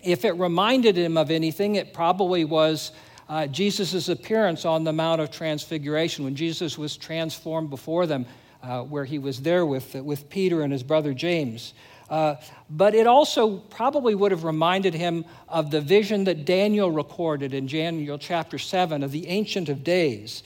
if 0.02 0.24
it 0.24 0.32
reminded 0.32 0.96
him 0.96 1.16
of 1.16 1.30
anything, 1.30 1.76
it 1.76 1.94
probably 1.94 2.44
was 2.44 2.92
uh, 3.28 3.46
Jesus' 3.46 4.08
appearance 4.08 4.64
on 4.64 4.84
the 4.84 4.92
Mount 4.92 5.20
of 5.20 5.30
Transfiguration 5.30 6.24
when 6.24 6.36
Jesus 6.36 6.78
was 6.78 6.96
transformed 6.96 7.70
before 7.70 8.06
them, 8.06 8.26
uh, 8.62 8.82
where 8.82 9.04
he 9.04 9.18
was 9.18 9.42
there 9.42 9.66
with, 9.66 9.94
with 9.94 10.28
Peter 10.30 10.62
and 10.62 10.72
his 10.72 10.82
brother 10.82 11.12
James. 11.12 11.74
Uh, 12.08 12.36
but 12.70 12.94
it 12.94 13.06
also 13.06 13.56
probably 13.56 14.14
would 14.14 14.30
have 14.30 14.44
reminded 14.44 14.94
him 14.94 15.24
of 15.48 15.70
the 15.70 15.80
vision 15.80 16.24
that 16.24 16.44
Daniel 16.44 16.90
recorded 16.90 17.52
in 17.52 17.66
Daniel 17.66 18.16
chapter 18.16 18.58
7 18.58 19.02
of 19.02 19.10
the 19.10 19.26
Ancient 19.26 19.68
of 19.68 19.82
Days. 19.82 20.44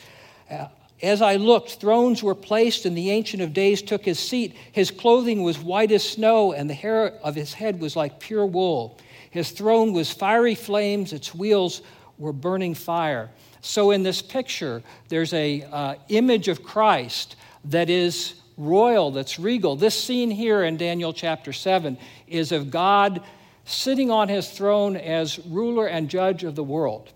Uh, 0.50 0.68
as 1.02 1.22
I 1.22 1.36
looked, 1.36 1.72
thrones 1.72 2.22
were 2.22 2.34
placed, 2.34 2.84
and 2.84 2.96
the 2.96 3.10
Ancient 3.10 3.42
of 3.42 3.52
Days 3.52 3.82
took 3.82 4.04
his 4.04 4.18
seat. 4.18 4.54
His 4.72 4.90
clothing 4.90 5.42
was 5.42 5.58
white 5.58 5.92
as 5.92 6.02
snow, 6.02 6.52
and 6.52 6.68
the 6.68 6.74
hair 6.74 7.14
of 7.22 7.34
his 7.34 7.54
head 7.54 7.80
was 7.80 7.96
like 7.96 8.20
pure 8.20 8.44
wool. 8.44 8.98
His 9.30 9.50
throne 9.50 9.92
was 9.92 10.10
fiery 10.10 10.54
flames, 10.54 11.12
its 11.12 11.34
wheels 11.34 11.82
were 12.20 12.32
burning 12.32 12.74
fire. 12.74 13.30
So 13.62 13.90
in 13.90 14.04
this 14.04 14.22
picture, 14.22 14.82
there's 15.08 15.32
a 15.32 15.62
uh, 15.62 15.94
image 16.08 16.46
of 16.46 16.62
Christ 16.62 17.34
that 17.64 17.90
is 17.90 18.34
royal, 18.56 19.10
that's 19.10 19.38
regal. 19.38 19.74
This 19.74 20.00
scene 20.00 20.30
here 20.30 20.62
in 20.62 20.76
Daniel 20.76 21.12
chapter 21.12 21.52
7 21.52 21.98
is 22.28 22.52
of 22.52 22.70
God 22.70 23.22
sitting 23.64 24.10
on 24.10 24.28
his 24.28 24.50
throne 24.50 24.96
as 24.96 25.38
ruler 25.46 25.86
and 25.86 26.08
judge 26.08 26.44
of 26.44 26.54
the 26.54 26.62
world. 26.62 27.12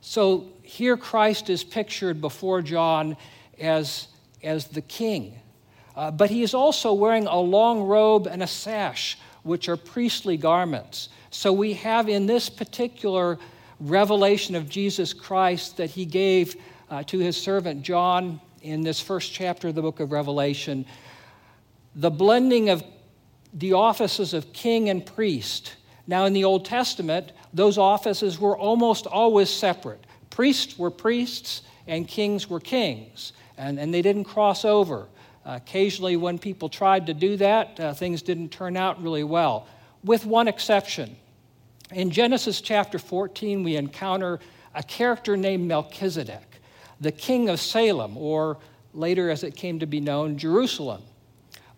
So 0.00 0.48
here 0.62 0.96
Christ 0.96 1.50
is 1.50 1.62
pictured 1.62 2.20
before 2.20 2.62
John 2.62 3.16
as, 3.60 4.08
as 4.42 4.68
the 4.68 4.82
king. 4.82 5.38
Uh, 5.94 6.10
but 6.10 6.30
he 6.30 6.42
is 6.42 6.54
also 6.54 6.92
wearing 6.94 7.26
a 7.26 7.38
long 7.38 7.82
robe 7.82 8.26
and 8.26 8.42
a 8.42 8.46
sash, 8.46 9.18
which 9.42 9.68
are 9.68 9.76
priestly 9.76 10.36
garments. 10.36 11.10
So 11.30 11.52
we 11.52 11.74
have 11.74 12.08
in 12.08 12.26
this 12.26 12.48
particular 12.48 13.38
revelation 13.82 14.54
of 14.54 14.68
Jesus 14.68 15.12
Christ 15.12 15.76
that 15.76 15.90
he 15.90 16.04
gave 16.04 16.56
uh, 16.90 17.02
to 17.04 17.18
his 17.18 17.36
servant 17.36 17.82
John 17.82 18.40
in 18.62 18.82
this 18.82 19.00
first 19.00 19.32
chapter 19.32 19.68
of 19.68 19.74
the 19.74 19.82
book 19.82 20.00
of 20.00 20.12
Revelation, 20.12 20.86
the 21.94 22.10
blending 22.10 22.70
of 22.70 22.84
the 23.52 23.72
offices 23.72 24.34
of 24.34 24.52
king 24.52 24.88
and 24.88 25.04
priest. 25.04 25.74
Now, 26.06 26.24
in 26.24 26.32
the 26.32 26.44
Old 26.44 26.64
Testament, 26.64 27.32
those 27.52 27.76
offices 27.76 28.38
were 28.38 28.56
almost 28.56 29.06
always 29.06 29.50
separate. 29.50 30.04
Priests 30.30 30.78
were 30.78 30.90
priests, 30.90 31.62
and 31.86 32.06
kings 32.06 32.48
were 32.48 32.60
kings, 32.60 33.32
and, 33.58 33.78
and 33.78 33.92
they 33.92 34.02
didn't 34.02 34.24
cross 34.24 34.64
over. 34.64 35.08
Uh, 35.44 35.58
occasionally, 35.62 36.16
when 36.16 36.38
people 36.38 36.68
tried 36.68 37.06
to 37.06 37.14
do 37.14 37.36
that, 37.36 37.78
uh, 37.80 37.92
things 37.92 38.22
didn't 38.22 38.50
turn 38.50 38.76
out 38.76 39.02
really 39.02 39.24
well, 39.24 39.66
with 40.04 40.24
one 40.24 40.46
exception. 40.46 41.16
In 41.92 42.10
Genesis 42.10 42.62
chapter 42.62 42.98
14, 42.98 43.62
we 43.62 43.76
encounter 43.76 44.40
a 44.74 44.82
character 44.82 45.36
named 45.36 45.66
Melchizedek, 45.66 46.60
the 47.00 47.12
king 47.12 47.50
of 47.50 47.60
Salem, 47.60 48.16
or 48.16 48.58
later 48.94 49.28
as 49.28 49.44
it 49.44 49.54
came 49.56 49.78
to 49.80 49.86
be 49.86 50.00
known, 50.00 50.38
Jerusalem, 50.38 51.02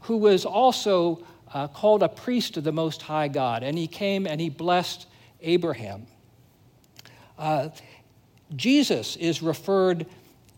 who 0.03 0.17
was 0.17 0.45
also 0.45 1.25
uh, 1.53 1.67
called 1.67 2.05
a 2.05 2.09
priest 2.09 2.57
of 2.57 2.63
the 2.63 2.71
Most 2.71 3.03
High 3.03 3.27
God. 3.27 3.65
And 3.65 3.77
he 3.77 3.89
came 3.89 4.27
and 4.27 4.41
he 4.41 4.51
blessed 4.51 5.07
Abraham. 5.41 6.07
Uh, 7.37 7.71
Jesus 8.55 9.17
is 9.17 9.43
referred 9.43 10.07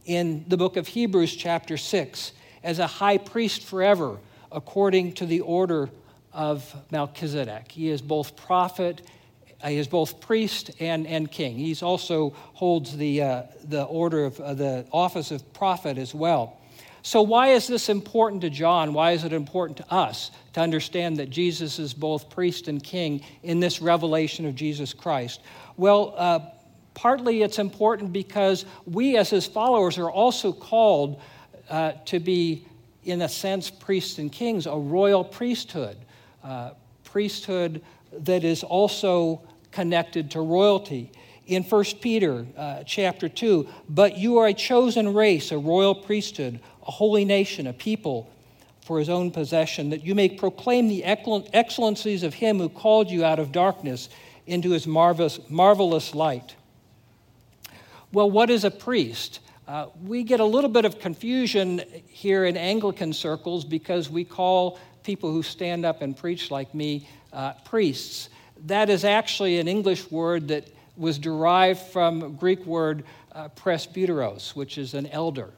in 0.04 0.44
the 0.48 0.58
book 0.58 0.76
of 0.76 0.86
Hebrews, 0.86 1.34
chapter 1.34 1.78
6, 1.78 2.32
as 2.62 2.78
a 2.78 2.86
high 2.86 3.18
priest 3.18 3.62
forever, 3.62 4.18
according 4.52 5.14
to 5.14 5.24
the 5.24 5.40
order 5.40 5.88
of 6.34 6.74
Melchizedek. 6.90 7.72
He 7.72 7.88
is 7.88 8.02
both 8.02 8.36
prophet 8.36 9.00
he 9.00 9.15
is 9.64 9.88
both 9.88 10.20
priest 10.20 10.70
and, 10.80 11.06
and 11.06 11.30
king. 11.30 11.56
He 11.56 11.76
also 11.82 12.30
holds 12.30 12.96
the, 12.96 13.22
uh, 13.22 13.42
the 13.64 13.84
order 13.84 14.24
of 14.24 14.40
uh, 14.40 14.54
the 14.54 14.86
office 14.92 15.30
of 15.30 15.52
prophet 15.52 15.98
as 15.98 16.14
well. 16.14 16.58
So, 17.02 17.22
why 17.22 17.48
is 17.48 17.68
this 17.68 17.88
important 17.88 18.42
to 18.42 18.50
John? 18.50 18.92
Why 18.92 19.12
is 19.12 19.22
it 19.22 19.32
important 19.32 19.76
to 19.78 19.94
us 19.94 20.32
to 20.54 20.60
understand 20.60 21.18
that 21.18 21.30
Jesus 21.30 21.78
is 21.78 21.94
both 21.94 22.28
priest 22.28 22.66
and 22.66 22.82
king 22.82 23.22
in 23.44 23.60
this 23.60 23.80
revelation 23.80 24.44
of 24.44 24.56
Jesus 24.56 24.92
Christ? 24.92 25.40
Well, 25.76 26.14
uh, 26.16 26.40
partly 26.94 27.42
it's 27.42 27.60
important 27.60 28.12
because 28.12 28.64
we, 28.86 29.16
as 29.16 29.30
his 29.30 29.46
followers, 29.46 29.98
are 29.98 30.10
also 30.10 30.52
called 30.52 31.20
uh, 31.70 31.92
to 32.06 32.18
be, 32.18 32.66
in 33.04 33.22
a 33.22 33.28
sense, 33.28 33.70
priests 33.70 34.18
and 34.18 34.32
kings, 34.32 34.66
a 34.66 34.74
royal 34.74 35.22
priesthood. 35.22 35.96
Uh, 36.42 36.70
priesthood 37.04 37.82
that 38.12 38.44
is 38.44 38.62
also 38.62 39.42
connected 39.70 40.30
to 40.32 40.40
royalty. 40.40 41.10
In 41.46 41.62
1 41.62 41.84
Peter 42.00 42.46
uh, 42.56 42.82
chapter 42.84 43.28
2, 43.28 43.68
but 43.88 44.18
you 44.18 44.38
are 44.38 44.48
a 44.48 44.54
chosen 44.54 45.14
race, 45.14 45.52
a 45.52 45.58
royal 45.58 45.94
priesthood, 45.94 46.60
a 46.86 46.90
holy 46.90 47.24
nation, 47.24 47.66
a 47.66 47.72
people 47.72 48.28
for 48.80 48.98
his 48.98 49.08
own 49.08 49.30
possession, 49.30 49.90
that 49.90 50.04
you 50.04 50.14
may 50.14 50.28
proclaim 50.28 50.88
the 50.88 51.04
excellencies 51.04 52.22
of 52.22 52.34
him 52.34 52.58
who 52.58 52.68
called 52.68 53.10
you 53.10 53.24
out 53.24 53.38
of 53.38 53.52
darkness 53.52 54.08
into 54.46 54.70
his 54.70 54.86
marvelous, 54.86 55.38
marvelous 55.48 56.14
light. 56.14 56.54
Well, 58.12 58.30
what 58.30 58.48
is 58.48 58.64
a 58.64 58.70
priest? 58.70 59.40
Uh, 59.66 59.86
we 60.04 60.22
get 60.22 60.38
a 60.38 60.44
little 60.44 60.70
bit 60.70 60.84
of 60.84 61.00
confusion 61.00 61.82
here 62.06 62.44
in 62.44 62.56
Anglican 62.56 63.12
circles 63.12 63.64
because 63.64 64.08
we 64.08 64.24
call 64.24 64.78
people 65.02 65.32
who 65.32 65.42
stand 65.42 65.84
up 65.84 66.02
and 66.02 66.16
preach 66.16 66.50
like 66.50 66.72
me 66.72 67.08
uh, 67.36 67.52
priests. 67.64 68.30
That 68.64 68.90
is 68.90 69.04
actually 69.04 69.58
an 69.58 69.68
English 69.68 70.10
word 70.10 70.48
that 70.48 70.64
was 70.96 71.18
derived 71.18 71.80
from 71.80 72.22
a 72.22 72.28
Greek 72.30 72.64
word 72.64 73.04
uh, 73.32 73.50
presbyteros, 73.50 74.56
which 74.56 74.78
is 74.78 74.94
an 74.94 75.06
elder. 75.08 75.52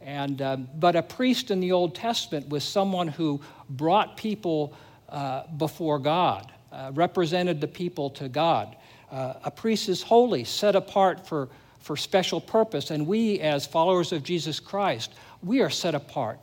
And, 0.00 0.42
um, 0.42 0.68
but 0.74 0.96
a 0.96 1.02
priest 1.02 1.52
in 1.52 1.60
the 1.60 1.70
Old 1.70 1.94
Testament 1.94 2.48
was 2.48 2.64
someone 2.64 3.06
who 3.06 3.40
brought 3.70 4.16
people 4.16 4.74
uh, 5.08 5.46
before 5.56 6.00
God, 6.00 6.50
uh, 6.72 6.90
represented 6.94 7.60
the 7.60 7.68
people 7.68 8.10
to 8.10 8.28
God. 8.28 8.76
Uh, 9.10 9.34
a 9.44 9.50
priest 9.50 9.88
is 9.88 10.02
holy, 10.02 10.42
set 10.42 10.74
apart 10.74 11.24
for, 11.24 11.48
for 11.78 11.96
special 11.96 12.40
purpose, 12.40 12.90
and 12.90 13.06
we, 13.06 13.38
as 13.38 13.64
followers 13.64 14.10
of 14.10 14.24
Jesus 14.24 14.58
Christ, 14.58 15.12
we 15.42 15.60
are 15.60 15.70
set 15.70 15.94
apart 15.94 16.40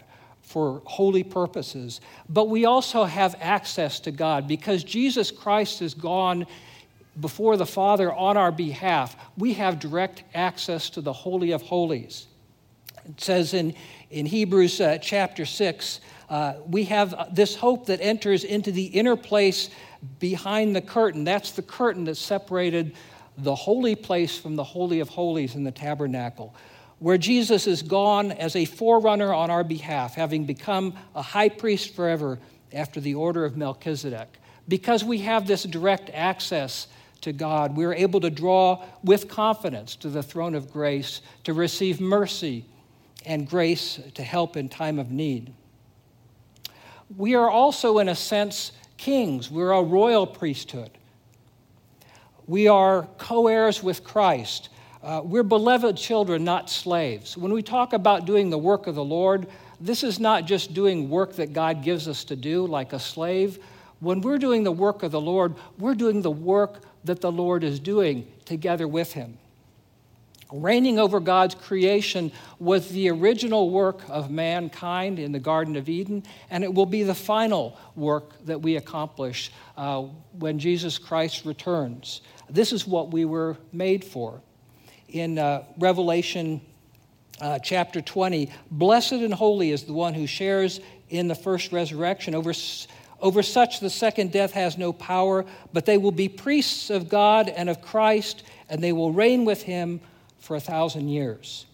for 0.49 0.81
holy 0.85 1.21
purposes. 1.21 2.01
But 2.27 2.49
we 2.49 2.65
also 2.65 3.03
have 3.03 3.35
access 3.39 3.99
to 3.99 4.09
God 4.09 4.47
because 4.47 4.83
Jesus 4.83 5.29
Christ 5.29 5.79
has 5.81 5.93
gone 5.93 6.47
before 7.19 7.55
the 7.55 7.67
Father 7.67 8.11
on 8.11 8.35
our 8.35 8.51
behalf. 8.51 9.15
We 9.37 9.53
have 9.53 9.77
direct 9.77 10.23
access 10.33 10.89
to 10.91 11.01
the 11.01 11.13
Holy 11.13 11.51
of 11.51 11.61
Holies. 11.61 12.25
It 13.05 13.21
says 13.21 13.53
in, 13.53 13.75
in 14.09 14.25
Hebrews 14.25 14.81
uh, 14.81 14.97
chapter 14.99 15.45
6, 15.45 15.99
uh, 16.31 16.53
we 16.65 16.85
have 16.85 17.29
this 17.31 17.55
hope 17.55 17.85
that 17.85 18.01
enters 18.01 18.43
into 18.43 18.71
the 18.71 18.85
inner 18.85 19.15
place 19.15 19.69
behind 20.17 20.75
the 20.75 20.81
curtain. 20.81 21.25
That's 21.25 21.51
the 21.51 21.61
curtain 21.61 22.05
that 22.05 22.15
separated 22.15 22.95
the 23.37 23.53
holy 23.53 23.95
place 23.95 24.35
from 24.35 24.55
the 24.55 24.63
Holy 24.63 24.99
of 24.99 25.09
Holies 25.09 25.53
in 25.53 25.63
the 25.63 25.71
tabernacle, 25.71 26.55
where 26.99 27.17
Jesus 27.17 27.65
is 27.65 27.81
gone 27.81 28.31
as 28.31 28.55
a 28.55 28.65
forerunner 28.65 29.33
on 29.33 29.49
our 29.49 29.63
behalf, 29.63 30.15
having 30.15 30.45
become 30.45 30.93
a 31.15 31.21
high 31.21 31.49
priest 31.49 31.95
forever 31.95 32.39
after 32.73 32.99
the 32.99 33.15
order 33.15 33.45
of 33.45 33.57
Melchizedek. 33.57 34.27
Because 34.67 35.03
we 35.03 35.19
have 35.19 35.47
this 35.47 35.63
direct 35.63 36.09
access 36.13 36.87
to 37.21 37.33
God, 37.33 37.75
we're 37.75 37.93
able 37.93 38.19
to 38.21 38.29
draw 38.29 38.83
with 39.03 39.27
confidence 39.27 39.95
to 39.97 40.09
the 40.09 40.23
throne 40.23 40.55
of 40.55 40.71
grace 40.71 41.21
to 41.45 41.53
receive 41.53 41.99
mercy 41.99 42.65
and 43.25 43.49
grace 43.49 43.99
to 44.13 44.23
help 44.23 44.55
in 44.55 44.69
time 44.69 44.99
of 44.99 45.11
need. 45.11 45.53
We 47.17 47.35
are 47.35 47.49
also, 47.49 47.97
in 47.97 48.09
a 48.09 48.15
sense, 48.15 48.71
kings. 48.97 49.49
We're 49.49 49.71
a 49.71 49.81
royal 49.81 50.27
priesthood. 50.27 50.91
We 52.45 52.67
are 52.67 53.07
co 53.17 53.47
heirs 53.47 53.81
with 53.81 54.03
Christ. 54.03 54.69
Uh, 55.01 55.21
we're 55.23 55.43
beloved 55.43 55.95
children, 55.95 56.43
not 56.43 56.69
slaves. 56.69 57.37
When 57.37 57.53
we 57.53 57.63
talk 57.63 57.93
about 57.93 58.25
doing 58.25 58.49
the 58.49 58.57
work 58.57 58.85
of 58.85 58.95
the 58.95 59.03
Lord, 59.03 59.47
this 59.79 60.03
is 60.03 60.19
not 60.19 60.45
just 60.45 60.73
doing 60.73 61.09
work 61.09 61.33
that 61.37 61.53
God 61.53 61.83
gives 61.83 62.09
us 62.09 62.25
to 62.25 62.35
do 62.35 62.67
like 62.67 62.91
a 62.91 62.99
slave. 62.99 63.59
When 64.01 64.19
we're 64.19 64.37
doing 64.37 64.63
the 64.63 64.73
work 64.73 65.03
of 65.03 65.11
the 65.11 65.21
Lord, 65.21 65.55
we're 65.77 65.95
doing 65.95 66.21
the 66.21 66.31
work 66.31 66.81
that 67.05 67.21
the 67.21 67.31
Lord 67.31 67.63
is 67.63 67.79
doing 67.79 68.27
together 68.43 68.89
with 68.89 69.13
Him. 69.13 69.37
Reigning 70.51 70.99
over 70.99 71.21
God's 71.21 71.55
creation 71.55 72.31
was 72.57 72.89
the 72.89 73.09
original 73.09 73.69
work 73.69 74.01
of 74.09 74.29
mankind 74.29 75.17
in 75.17 75.31
the 75.31 75.39
Garden 75.39 75.77
of 75.77 75.87
Eden, 75.87 76.23
and 76.49 76.61
it 76.63 76.73
will 76.73 76.87
be 76.87 77.03
the 77.03 77.15
final 77.15 77.77
work 77.95 78.33
that 78.45 78.61
we 78.61 78.75
accomplish 78.75 79.51
uh, 79.77 80.01
when 80.39 80.59
Jesus 80.59 80.97
Christ 80.97 81.45
returns. 81.45 82.19
This 82.49 82.73
is 82.73 82.85
what 82.85 83.11
we 83.11 83.23
were 83.23 83.55
made 83.71 84.03
for. 84.03 84.41
In 85.11 85.39
uh, 85.39 85.63
Revelation 85.79 86.61
uh, 87.41 87.57
chapter 87.57 87.99
20, 87.99 88.51
blessed 88.69 89.13
and 89.13 89.33
holy 89.33 89.71
is 89.71 89.83
the 89.83 89.93
one 89.93 90.13
who 90.13 90.27
shares 90.27 90.81
in 91.09 91.27
the 91.27 91.33
first 91.33 91.71
resurrection. 91.71 92.35
Over, 92.35 92.53
over 93.19 93.41
such 93.41 93.79
the 93.79 93.89
second 93.89 94.31
death 94.31 94.51
has 94.51 94.77
no 94.77 94.93
power, 94.93 95.45
but 95.73 95.87
they 95.87 95.97
will 95.97 96.11
be 96.11 96.29
priests 96.29 96.91
of 96.91 97.09
God 97.09 97.49
and 97.49 97.69
of 97.69 97.81
Christ, 97.81 98.43
and 98.69 98.83
they 98.83 98.93
will 98.93 99.11
reign 99.11 99.45
with 99.45 99.63
him 99.63 99.99
for 100.37 100.55
a 100.55 100.59
thousand 100.59 101.09
years. 101.09 101.65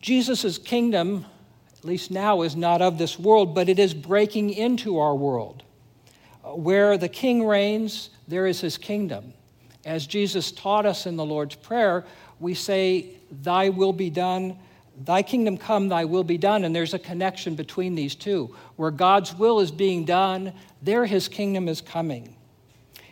Jesus' 0.00 0.58
kingdom, 0.58 1.24
at 1.78 1.84
least 1.84 2.10
now, 2.10 2.42
is 2.42 2.56
not 2.56 2.82
of 2.82 2.98
this 2.98 3.16
world, 3.16 3.54
but 3.54 3.68
it 3.68 3.78
is 3.78 3.94
breaking 3.94 4.50
into 4.50 4.98
our 4.98 5.14
world. 5.14 5.62
Where 6.42 6.98
the 6.98 7.08
king 7.08 7.46
reigns, 7.46 8.10
there 8.26 8.48
is 8.48 8.60
his 8.60 8.76
kingdom. 8.76 9.34
As 9.84 10.06
Jesus 10.06 10.52
taught 10.52 10.86
us 10.86 11.06
in 11.06 11.16
the 11.16 11.24
Lord's 11.24 11.54
Prayer, 11.54 12.04
we 12.38 12.54
say, 12.54 13.06
Thy 13.30 13.68
will 13.68 13.92
be 13.92 14.10
done, 14.10 14.56
Thy 15.04 15.22
kingdom 15.22 15.56
come, 15.56 15.88
Thy 15.88 16.04
will 16.04 16.24
be 16.24 16.38
done. 16.38 16.64
And 16.64 16.74
there's 16.74 16.94
a 16.94 16.98
connection 16.98 17.54
between 17.54 17.94
these 17.94 18.14
two. 18.14 18.54
Where 18.76 18.90
God's 18.90 19.34
will 19.34 19.60
is 19.60 19.70
being 19.70 20.04
done, 20.04 20.52
there 20.82 21.06
His 21.06 21.28
kingdom 21.28 21.68
is 21.68 21.80
coming. 21.80 22.36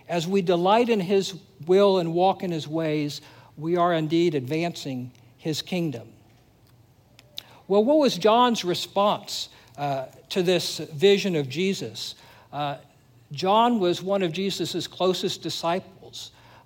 As 0.08 0.26
we 0.26 0.42
delight 0.42 0.88
in 0.88 1.00
His 1.00 1.34
will 1.66 1.98
and 1.98 2.12
walk 2.12 2.42
in 2.42 2.50
His 2.50 2.68
ways, 2.68 3.20
we 3.58 3.76
are 3.76 3.92
indeed 3.92 4.34
advancing 4.34 5.10
his 5.36 5.60
kingdom. 5.60 6.08
Well, 7.66 7.84
what 7.84 7.98
was 7.98 8.16
John's 8.16 8.64
response 8.64 9.48
uh, 9.76 10.06
to 10.30 10.42
this 10.42 10.78
vision 10.78 11.36
of 11.36 11.48
Jesus? 11.48 12.14
Uh, 12.52 12.76
John 13.32 13.78
was 13.78 14.00
one 14.00 14.22
of 14.22 14.32
Jesus' 14.32 14.86
closest 14.86 15.42
disciples. 15.42 15.92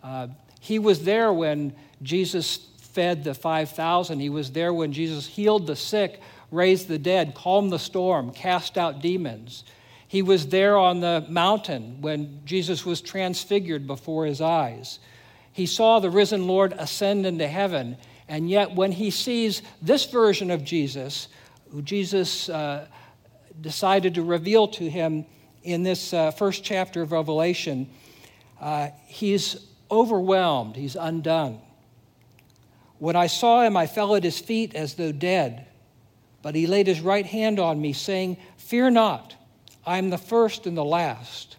Uh, 0.02 0.28
he 0.60 0.78
was 0.78 1.04
there 1.04 1.32
when 1.32 1.74
Jesus 2.02 2.56
fed 2.78 3.24
the 3.24 3.34
5,000. 3.34 4.20
He 4.20 4.28
was 4.28 4.52
there 4.52 4.72
when 4.72 4.92
Jesus 4.92 5.26
healed 5.26 5.66
the 5.66 5.76
sick, 5.76 6.20
raised 6.50 6.88
the 6.88 6.98
dead, 6.98 7.34
calmed 7.34 7.72
the 7.72 7.78
storm, 7.78 8.30
cast 8.32 8.76
out 8.76 9.00
demons. 9.00 9.64
He 10.06 10.20
was 10.22 10.48
there 10.48 10.76
on 10.76 11.00
the 11.00 11.24
mountain 11.28 12.02
when 12.02 12.42
Jesus 12.44 12.84
was 12.84 13.00
transfigured 13.00 13.86
before 13.86 14.26
his 14.26 14.42
eyes. 14.42 14.98
He 15.52 15.66
saw 15.66 16.00
the 16.00 16.10
risen 16.10 16.46
Lord 16.46 16.74
ascend 16.76 17.24
into 17.24 17.48
heaven. 17.48 17.96
And 18.28 18.48
yet, 18.48 18.74
when 18.74 18.92
he 18.92 19.10
sees 19.10 19.62
this 19.80 20.04
version 20.04 20.50
of 20.50 20.64
Jesus, 20.64 21.28
who 21.70 21.80
Jesus 21.82 22.48
uh, 22.48 22.86
decided 23.60 24.14
to 24.14 24.22
reveal 24.22 24.68
to 24.68 24.88
him 24.88 25.24
in 25.62 25.82
this 25.82 26.12
uh, 26.12 26.30
first 26.30 26.62
chapter 26.62 27.02
of 27.02 27.12
Revelation, 27.12 27.88
uh, 28.60 28.88
he's 29.06 29.66
overwhelmed, 29.92 30.74
he's 30.74 30.96
undone. 30.96 31.60
When 32.98 33.14
I 33.14 33.26
saw 33.26 33.62
him, 33.62 33.76
I 33.76 33.86
fell 33.86 34.16
at 34.16 34.24
his 34.24 34.38
feet 34.38 34.74
as 34.74 34.94
though 34.94 35.12
dead. 35.12 35.66
But 36.40 36.56
he 36.56 36.66
laid 36.66 36.88
his 36.88 37.00
right 37.00 37.26
hand 37.26 37.60
on 37.60 37.80
me, 37.80 37.92
saying, 37.92 38.36
Fear 38.56 38.90
not, 38.90 39.36
I 39.86 39.98
am 39.98 40.10
the 40.10 40.18
first 40.18 40.66
and 40.66 40.76
the 40.76 40.84
last. 40.84 41.56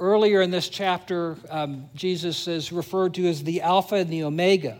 Earlier 0.00 0.42
in 0.42 0.50
this 0.50 0.68
chapter, 0.68 1.36
um, 1.50 1.88
Jesus 1.94 2.46
is 2.46 2.72
referred 2.72 3.14
to 3.14 3.26
as 3.28 3.42
the 3.42 3.62
Alpha 3.62 3.96
and 3.96 4.10
the 4.10 4.24
Omega, 4.24 4.78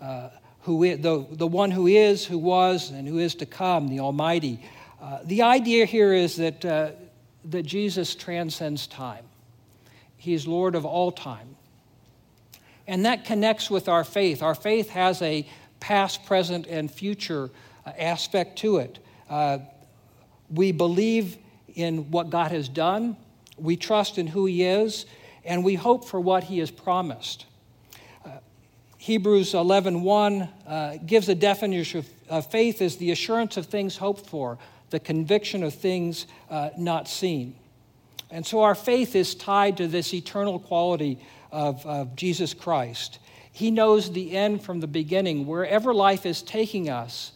uh, 0.00 0.30
who 0.62 0.84
is, 0.84 1.00
the, 1.00 1.26
the 1.30 1.46
one 1.46 1.70
who 1.70 1.86
is, 1.86 2.24
who 2.24 2.38
was, 2.38 2.90
and 2.90 3.06
who 3.06 3.18
is 3.18 3.34
to 3.36 3.46
come, 3.46 3.88
the 3.88 4.00
Almighty. 4.00 4.60
Uh, 5.00 5.18
the 5.24 5.42
idea 5.42 5.84
here 5.86 6.12
is 6.12 6.36
that, 6.36 6.64
uh, 6.64 6.90
that 7.46 7.64
Jesus 7.64 8.14
transcends 8.14 8.86
time, 8.86 9.24
He 10.24 10.34
is 10.34 10.46
Lord 10.46 10.74
of 10.74 10.84
all 10.84 11.12
time. 11.12 11.56
And 12.86 13.06
that 13.06 13.24
connects 13.24 13.70
with 13.70 13.88
our 13.88 14.04
faith. 14.04 14.42
Our 14.42 14.54
faith 14.54 14.90
has 14.90 15.22
a 15.22 15.46
past, 15.80 16.24
present, 16.24 16.66
and 16.66 16.90
future 16.90 17.50
uh, 17.86 17.92
aspect 17.98 18.58
to 18.58 18.78
it. 18.78 18.98
Uh, 19.30 19.58
we 20.50 20.72
believe 20.72 21.38
in 21.74 22.10
what 22.10 22.30
God 22.30 22.50
has 22.50 22.68
done 22.68 23.16
we 23.56 23.76
trust 23.76 24.18
in 24.18 24.26
who 24.26 24.46
He 24.46 24.64
is, 24.64 25.06
and 25.44 25.64
we 25.64 25.74
hope 25.74 26.04
for 26.06 26.20
what 26.20 26.44
He 26.44 26.58
has 26.58 26.70
promised. 26.70 27.46
Uh, 28.24 28.30
Hebrews 28.98 29.52
11:1 29.52 30.48
uh, 30.66 30.96
gives 31.06 31.28
a 31.28 31.34
definition 31.34 32.00
of, 32.00 32.08
of, 32.28 32.50
faith 32.50 32.82
as 32.82 32.96
the 32.96 33.10
assurance 33.10 33.56
of 33.56 33.66
things 33.66 33.96
hoped 33.96 34.26
for, 34.26 34.58
the 34.90 35.00
conviction 35.00 35.62
of 35.62 35.74
things 35.74 36.26
uh, 36.50 36.70
not 36.78 37.08
seen. 37.08 37.54
And 38.30 38.44
so 38.44 38.62
our 38.62 38.74
faith 38.74 39.14
is 39.14 39.34
tied 39.34 39.76
to 39.76 39.86
this 39.86 40.12
eternal 40.12 40.58
quality 40.58 41.18
of, 41.52 41.84
of 41.86 42.16
Jesus 42.16 42.52
Christ. 42.54 43.18
He 43.52 43.70
knows 43.70 44.10
the 44.10 44.36
end 44.36 44.62
from 44.62 44.80
the 44.80 44.88
beginning. 44.88 45.46
Wherever 45.46 45.94
life 45.94 46.26
is 46.26 46.42
taking 46.42 46.90
us, 46.90 47.32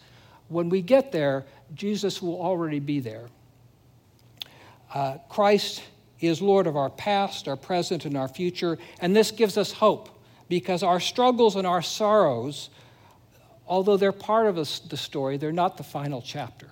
when 0.48 0.68
we 0.68 0.82
get 0.82 1.12
there, 1.12 1.46
Jesus 1.74 2.20
will 2.20 2.40
already 2.40 2.80
be 2.80 3.00
there. 3.00 3.28
Uh, 4.92 5.18
Christ 5.28 5.82
is 6.20 6.42
Lord 6.42 6.66
of 6.66 6.76
our 6.76 6.90
past, 6.90 7.46
our 7.46 7.56
present, 7.56 8.04
and 8.04 8.16
our 8.16 8.28
future. 8.28 8.78
And 9.00 9.14
this 9.14 9.30
gives 9.30 9.56
us 9.56 9.70
hope 9.70 10.08
because 10.48 10.82
our 10.82 10.98
struggles 10.98 11.54
and 11.54 11.66
our 11.66 11.82
sorrows, 11.82 12.70
although 13.66 13.96
they're 13.96 14.12
part 14.12 14.46
of 14.46 14.56
the 14.56 14.96
story, 14.96 15.36
they're 15.36 15.52
not 15.52 15.76
the 15.76 15.84
final 15.84 16.22
chapter. 16.22 16.68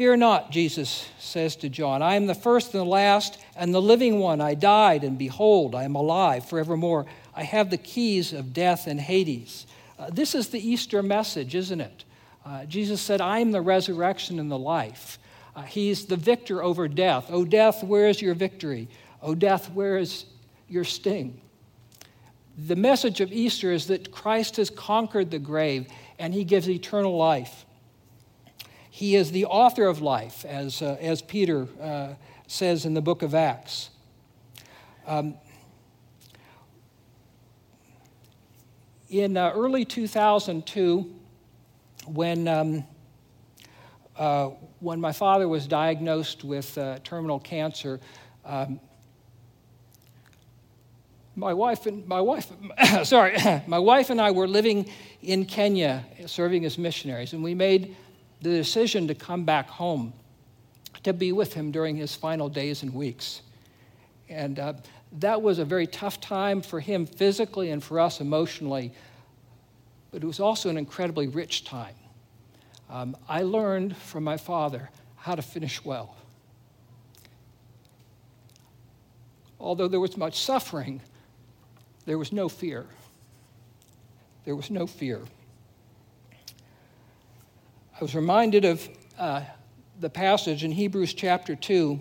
Fear 0.00 0.16
not, 0.16 0.50
Jesus 0.50 1.06
says 1.18 1.56
to 1.56 1.68
John. 1.68 2.00
I 2.00 2.14
am 2.14 2.26
the 2.26 2.34
first 2.34 2.72
and 2.72 2.80
the 2.80 2.86
last 2.86 3.38
and 3.54 3.74
the 3.74 3.82
living 3.82 4.18
one. 4.18 4.40
I 4.40 4.54
died, 4.54 5.04
and 5.04 5.18
behold, 5.18 5.74
I 5.74 5.84
am 5.84 5.94
alive 5.94 6.48
forevermore. 6.48 7.04
I 7.34 7.42
have 7.42 7.68
the 7.68 7.76
keys 7.76 8.32
of 8.32 8.54
death 8.54 8.86
and 8.86 8.98
Hades. 8.98 9.66
Uh, 9.98 10.08
this 10.08 10.34
is 10.34 10.48
the 10.48 10.58
Easter 10.66 11.02
message, 11.02 11.54
isn't 11.54 11.82
it? 11.82 12.04
Uh, 12.46 12.64
Jesus 12.64 12.98
said, 13.02 13.20
I 13.20 13.40
am 13.40 13.52
the 13.52 13.60
resurrection 13.60 14.38
and 14.38 14.50
the 14.50 14.58
life. 14.58 15.18
Uh, 15.54 15.64
he's 15.64 16.06
the 16.06 16.16
victor 16.16 16.62
over 16.62 16.88
death. 16.88 17.26
Oh, 17.28 17.44
death, 17.44 17.84
where 17.84 18.08
is 18.08 18.22
your 18.22 18.32
victory? 18.32 18.88
Oh, 19.20 19.34
death, 19.34 19.70
where 19.72 19.98
is 19.98 20.24
your 20.66 20.84
sting? 20.84 21.42
The 22.56 22.74
message 22.74 23.20
of 23.20 23.30
Easter 23.32 23.70
is 23.70 23.88
that 23.88 24.12
Christ 24.12 24.56
has 24.56 24.70
conquered 24.70 25.30
the 25.30 25.38
grave 25.38 25.88
and 26.18 26.32
He 26.32 26.44
gives 26.44 26.70
eternal 26.70 27.18
life. 27.18 27.66
He 29.00 29.16
is 29.16 29.32
the 29.32 29.46
author 29.46 29.86
of 29.86 30.02
life, 30.02 30.44
as, 30.44 30.82
uh, 30.82 30.98
as 31.00 31.22
Peter 31.22 31.66
uh, 31.80 32.08
says 32.46 32.84
in 32.84 32.92
the 32.92 33.00
book 33.00 33.22
of 33.22 33.34
Acts. 33.34 33.88
Um, 35.06 35.36
in 39.08 39.38
uh, 39.38 39.52
early 39.54 39.86
2002, 39.86 41.14
when, 42.08 42.46
um, 42.46 42.84
uh, 44.18 44.50
when 44.80 45.00
my 45.00 45.12
father 45.12 45.48
was 45.48 45.66
diagnosed 45.66 46.44
with 46.44 46.76
uh, 46.76 46.98
terminal 47.02 47.40
cancer, 47.40 48.00
um, 48.44 48.80
my 51.36 51.54
wife 51.54 51.86
and 51.86 52.06
my 52.06 52.20
wife, 52.20 52.52
sorry, 53.04 53.38
my 53.66 53.78
wife 53.78 54.10
and 54.10 54.20
I 54.20 54.30
were 54.32 54.46
living 54.46 54.90
in 55.22 55.46
Kenya, 55.46 56.04
serving 56.26 56.66
as 56.66 56.76
missionaries, 56.76 57.32
and 57.32 57.42
we 57.42 57.54
made 57.54 57.96
the 58.40 58.50
decision 58.50 59.08
to 59.08 59.14
come 59.14 59.44
back 59.44 59.68
home 59.68 60.12
to 61.02 61.12
be 61.12 61.32
with 61.32 61.54
him 61.54 61.70
during 61.70 61.96
his 61.96 62.14
final 62.14 62.48
days 62.48 62.82
and 62.82 62.94
weeks. 62.94 63.42
And 64.28 64.58
uh, 64.58 64.74
that 65.18 65.42
was 65.42 65.58
a 65.58 65.64
very 65.64 65.86
tough 65.86 66.20
time 66.20 66.62
for 66.62 66.80
him 66.80 67.06
physically 67.06 67.70
and 67.70 67.82
for 67.82 67.98
us 67.98 68.20
emotionally, 68.20 68.92
but 70.10 70.22
it 70.22 70.26
was 70.26 70.40
also 70.40 70.68
an 70.68 70.76
incredibly 70.76 71.26
rich 71.26 71.64
time. 71.64 71.94
Um, 72.88 73.16
I 73.28 73.42
learned 73.42 73.96
from 73.96 74.24
my 74.24 74.36
father 74.36 74.90
how 75.16 75.34
to 75.34 75.42
finish 75.42 75.84
well. 75.84 76.16
Although 79.58 79.88
there 79.88 80.00
was 80.00 80.16
much 80.16 80.40
suffering, 80.40 81.00
there 82.06 82.18
was 82.18 82.32
no 82.32 82.48
fear. 82.48 82.86
There 84.44 84.56
was 84.56 84.70
no 84.70 84.86
fear. 84.86 85.20
I 88.00 88.02
was 88.02 88.14
reminded 88.14 88.64
of 88.64 88.88
uh, 89.18 89.42
the 90.00 90.08
passage 90.08 90.64
in 90.64 90.72
Hebrews 90.72 91.12
chapter 91.12 91.54
2 91.54 92.00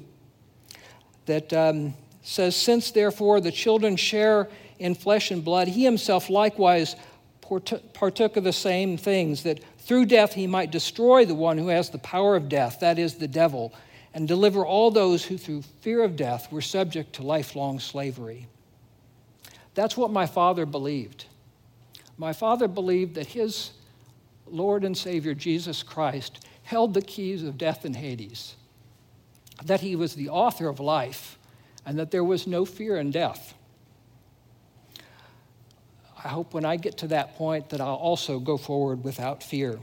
that 1.26 1.52
um, 1.52 1.94
says, 2.22 2.56
Since 2.56 2.92
therefore 2.92 3.42
the 3.42 3.52
children 3.52 3.98
share 3.98 4.48
in 4.80 4.96
flesh 4.96 5.30
and 5.30 5.44
blood, 5.44 5.68
he 5.68 5.84
himself 5.84 6.30
likewise 6.30 6.96
partook 7.42 8.38
of 8.38 8.46
the 8.46 8.54
same 8.54 8.96
things, 8.96 9.44
that 9.44 9.60
through 9.80 10.06
death 10.06 10.32
he 10.36 10.48
might 10.48 10.72
destroy 10.72 11.26
the 11.26 11.36
one 11.36 11.58
who 11.58 11.68
has 11.68 11.90
the 11.90 11.98
power 11.98 12.38
of 12.38 12.48
death, 12.48 12.80
that 12.80 12.98
is, 12.98 13.16
the 13.16 13.28
devil, 13.28 13.74
and 14.14 14.26
deliver 14.26 14.66
all 14.66 14.92
those 14.92 15.26
who 15.26 15.38
through 15.38 15.64
fear 15.82 16.02
of 16.02 16.16
death 16.16 16.50
were 16.50 16.62
subject 16.62 17.12
to 17.12 17.24
lifelong 17.24 17.78
slavery. 17.78 18.48
That's 19.74 19.98
what 19.98 20.12
my 20.12 20.28
father 20.28 20.66
believed. 20.66 21.26
My 22.18 22.32
father 22.32 22.70
believed 22.70 23.16
that 23.16 23.28
his 23.28 23.72
Lord 24.52 24.84
and 24.84 24.98
Savior, 24.98 25.34
Jesus 25.34 25.84
Christ, 25.84 26.46
held 26.64 26.94
the 26.94 27.02
keys 27.02 27.44
of 27.44 27.58
death 27.58 27.86
and 27.86 27.96
Hades, 27.96 28.56
that 29.64 29.82
he 29.82 29.96
was 29.96 30.16
the 30.16 30.30
author 30.30 30.68
of 30.68 30.80
life, 30.80 31.38
and 31.86 31.98
that 31.98 32.12
there 32.12 32.24
was 32.24 32.46
no 32.46 32.66
fear 32.66 32.98
in 32.98 33.12
death. 33.12 33.54
I 36.24 36.28
hope 36.28 36.54
when 36.54 36.66
I 36.66 36.76
get 36.76 36.98
to 36.98 37.08
that 37.08 37.36
point 37.36 37.70
that 37.70 37.80
I'll 37.80 37.96
also 37.96 38.40
go 38.40 38.58
forward 38.58 39.04
without 39.04 39.42
fear. 39.42 39.80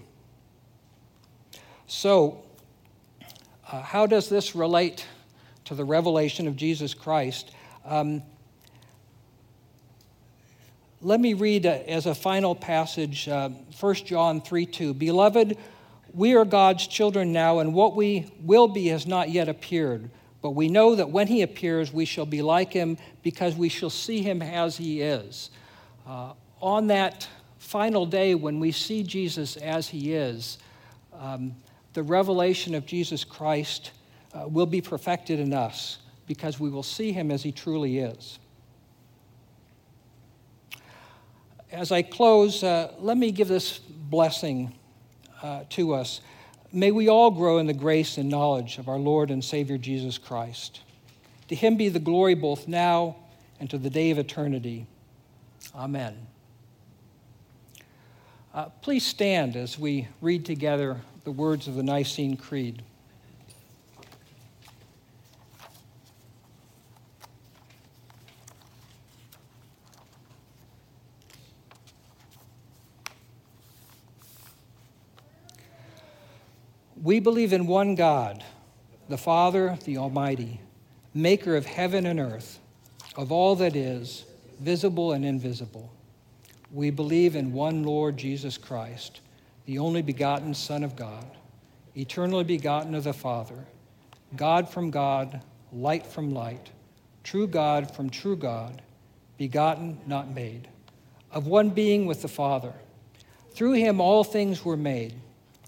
So, 1.87 2.42
uh, 3.70 3.81
how 3.81 4.07
does 4.07 4.29
this 4.29 4.55
relate 4.55 5.07
to 5.64 5.74
the 5.74 5.85
revelation 5.85 6.46
of 6.46 6.57
Jesus 6.57 6.94
Christ? 6.94 7.52
Um, 7.85 8.22
let 11.02 11.20
me 11.20 11.35
read 11.35 11.66
uh, 11.66 11.78
as 11.87 12.06
a 12.06 12.14
final 12.14 12.54
passage 12.54 13.28
uh, 13.28 13.50
1 13.78 13.94
John 13.96 14.40
3 14.40 14.66
2. 14.66 14.94
Beloved, 14.94 15.59
we 16.14 16.35
are 16.35 16.44
God's 16.44 16.87
children 16.87 17.32
now, 17.32 17.59
and 17.59 17.74
what 17.74 17.94
we 17.94 18.32
will 18.40 18.68
be 18.68 18.87
has 18.88 19.06
not 19.06 19.30
yet 19.30 19.48
appeared. 19.48 20.11
But 20.40 20.50
we 20.50 20.68
know 20.68 20.94
that 20.94 21.11
when 21.11 21.26
he 21.26 21.42
appears, 21.42 21.92
we 21.92 22.04
shall 22.04 22.24
be 22.24 22.40
like 22.40 22.72
him 22.72 22.96
because 23.22 23.56
we 23.56 23.68
shall 23.68 23.90
see 23.90 24.22
him 24.22 24.40
as 24.40 24.76
he 24.76 25.02
is. 25.02 25.50
Uh, 26.06 26.32
on 26.61 26.87
that 26.87 27.28
final 27.59 28.06
day 28.06 28.35
when 28.35 28.61
we 28.61 28.72
see 28.72 29.02
Jesus 29.02 29.56
as 29.56 29.88
he 29.88 30.14
is, 30.14 30.59
um, 31.18 31.54
the 31.94 32.02
revelation 32.02 32.74
of 32.74 32.87
Jesus 32.87 33.24
Christ 33.24 33.90
uh, 34.32 34.46
will 34.46 34.66
be 34.66 34.80
perfected 34.80 35.40
in 35.40 35.52
us 35.52 35.98
because 36.26 36.61
we 36.61 36.70
will 36.70 36.82
see 36.82 37.12
him 37.12 37.30
as 37.30 37.42
he 37.42 37.52
truly 37.52 37.98
is. 37.98 38.38
As 41.72 41.90
I 41.90 42.02
close, 42.02 42.62
uh, 42.62 42.92
let 42.98 43.16
me 43.16 43.33
give 43.33 43.48
this 43.48 43.79
blessing 43.79 44.72
uh, 45.42 45.64
to 45.70 45.94
us. 45.94 46.20
May 46.72 46.90
we 46.90 47.09
all 47.09 47.31
grow 47.31 47.59
in 47.59 47.66
the 47.66 47.72
grace 47.72 48.18
and 48.18 48.29
knowledge 48.29 48.79
of 48.79 48.88
our 48.88 48.98
Lord 48.98 49.31
and 49.31 49.44
Savior 49.44 49.79
Jesus 49.79 50.18
Christ. 50.18 50.81
To 51.48 51.55
him 51.55 51.76
be 51.76 51.88
the 51.88 51.98
glory 51.98 52.35
both 52.35 52.68
now 52.68 53.16
and 53.59 53.68
to 53.70 53.79
the 53.79 53.90
day 53.90 54.11
of 54.11 54.18
eternity. 54.18 54.87
Amen. 55.74 56.26
Uh, 58.55 58.66
please 58.83 59.05
stand 59.05 59.57
as 59.57 59.79
we 59.79 60.09
read 60.20 60.44
together 60.44 61.00
the 61.24 61.33
words 61.33 61.68
of 61.68 61.74
the 61.74 61.83
Nicene 61.83 62.37
Creed. 62.37 62.83
We 77.02 77.20
believe 77.20 77.52
in 77.52 77.66
one 77.66 77.94
God, 77.94 78.42
the 79.09 79.18
Father, 79.18 79.78
the 79.85 79.98
Almighty, 79.98 80.61
maker 81.12 81.54
of 81.54 81.66
heaven 81.66 82.06
and 82.06 82.18
earth, 82.18 82.59
of 83.16 83.30
all 83.30 83.54
that 83.56 83.76
is, 83.76 84.24
visible 84.61 85.12
and 85.12 85.24
invisible. 85.24 85.92
We 86.72 86.88
believe 86.90 87.37
in 87.37 87.52
one 87.52 87.82
Lord 87.82 88.16
Jesus 88.16 88.56
Christ, 88.56 89.20
the 89.66 89.78
only 89.78 90.00
begotten 90.00 90.54
Son 90.54 90.82
of 90.82 90.96
God, 90.96 91.26
eternally 91.94 92.44
begotten 92.44 92.94
of 92.94 93.04
the 93.04 93.12
Father, 93.12 93.66
God 94.35 94.68
from 94.68 94.90
God, 94.90 95.42
light 95.72 96.06
from 96.06 96.32
light, 96.32 96.70
true 97.22 97.46
God 97.46 97.94
from 97.94 98.09
true 98.09 98.37
God, 98.37 98.80
begotten, 99.37 99.98
not 100.06 100.35
made, 100.35 100.68
of 101.30 101.46
one 101.46 101.68
being 101.68 102.06
with 102.06 102.22
the 102.22 102.28
Father. 102.28 102.72
Through 103.52 103.74
him 103.74 104.00
all 104.00 104.24
things 104.24 104.64
were 104.64 104.78
made. 104.78 105.14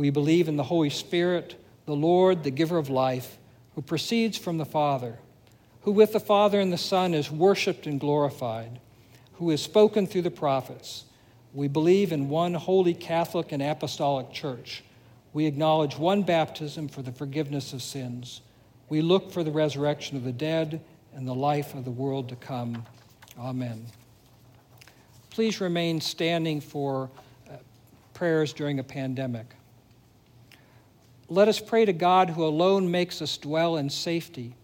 We 0.00 0.08
believe 0.08 0.48
in 0.48 0.56
the 0.56 0.62
Holy 0.62 0.88
Spirit, 0.88 1.62
the 1.84 1.94
Lord, 1.94 2.42
the 2.42 2.50
giver 2.50 2.78
of 2.78 2.88
life, 2.88 3.36
who 3.74 3.82
proceeds 3.82 4.38
from 4.38 4.56
the 4.56 4.64
Father, 4.64 5.18
who 5.82 5.92
with 5.92 6.14
the 6.14 6.18
Father 6.18 6.58
and 6.58 6.72
the 6.72 6.78
Son 6.78 7.12
is 7.12 7.30
worshiped 7.30 7.86
and 7.86 8.00
glorified, 8.00 8.80
who 9.34 9.50
is 9.50 9.60
spoken 9.60 10.06
through 10.06 10.22
the 10.22 10.30
prophets. 10.30 11.04
We 11.52 11.68
believe 11.68 12.12
in 12.12 12.30
one 12.30 12.54
holy 12.54 12.94
Catholic 12.94 13.52
and 13.52 13.62
apostolic 13.62 14.32
church. 14.32 14.82
We 15.34 15.44
acknowledge 15.44 15.98
one 15.98 16.22
baptism 16.22 16.88
for 16.88 17.02
the 17.02 17.12
forgiveness 17.12 17.74
of 17.74 17.82
sins. 17.82 18.40
We 18.88 19.02
look 19.02 19.30
for 19.30 19.44
the 19.44 19.52
resurrection 19.52 20.16
of 20.16 20.24
the 20.24 20.32
dead 20.32 20.80
and 21.14 21.28
the 21.28 21.34
life 21.34 21.74
of 21.74 21.84
the 21.84 21.90
world 21.90 22.30
to 22.30 22.36
come. 22.36 22.86
Amen. 23.38 23.84
Please 25.28 25.60
remain 25.60 26.00
standing 26.00 26.62
for 26.62 27.10
uh, 27.50 27.56
prayers 28.14 28.54
during 28.54 28.78
a 28.78 28.84
pandemic. 28.84 29.56
Let 31.32 31.46
us 31.46 31.60
pray 31.60 31.84
to 31.84 31.92
God 31.92 32.30
who 32.30 32.44
alone 32.44 32.90
makes 32.90 33.22
us 33.22 33.36
dwell 33.36 33.76
in 33.76 33.88
safety 33.88 34.56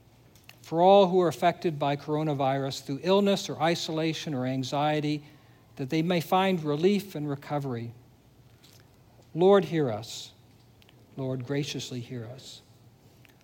for 0.62 0.82
all 0.82 1.06
who 1.06 1.20
are 1.20 1.28
affected 1.28 1.78
by 1.78 1.94
coronavirus 1.94 2.84
through 2.84 2.98
illness 3.04 3.48
or 3.48 3.62
isolation 3.62 4.34
or 4.34 4.46
anxiety, 4.46 5.22
that 5.76 5.90
they 5.90 6.02
may 6.02 6.20
find 6.20 6.64
relief 6.64 7.14
and 7.14 7.30
recovery. 7.30 7.92
Lord, 9.32 9.66
hear 9.66 9.92
us. 9.92 10.32
Lord, 11.16 11.46
graciously 11.46 12.00
hear 12.00 12.28
us. 12.34 12.62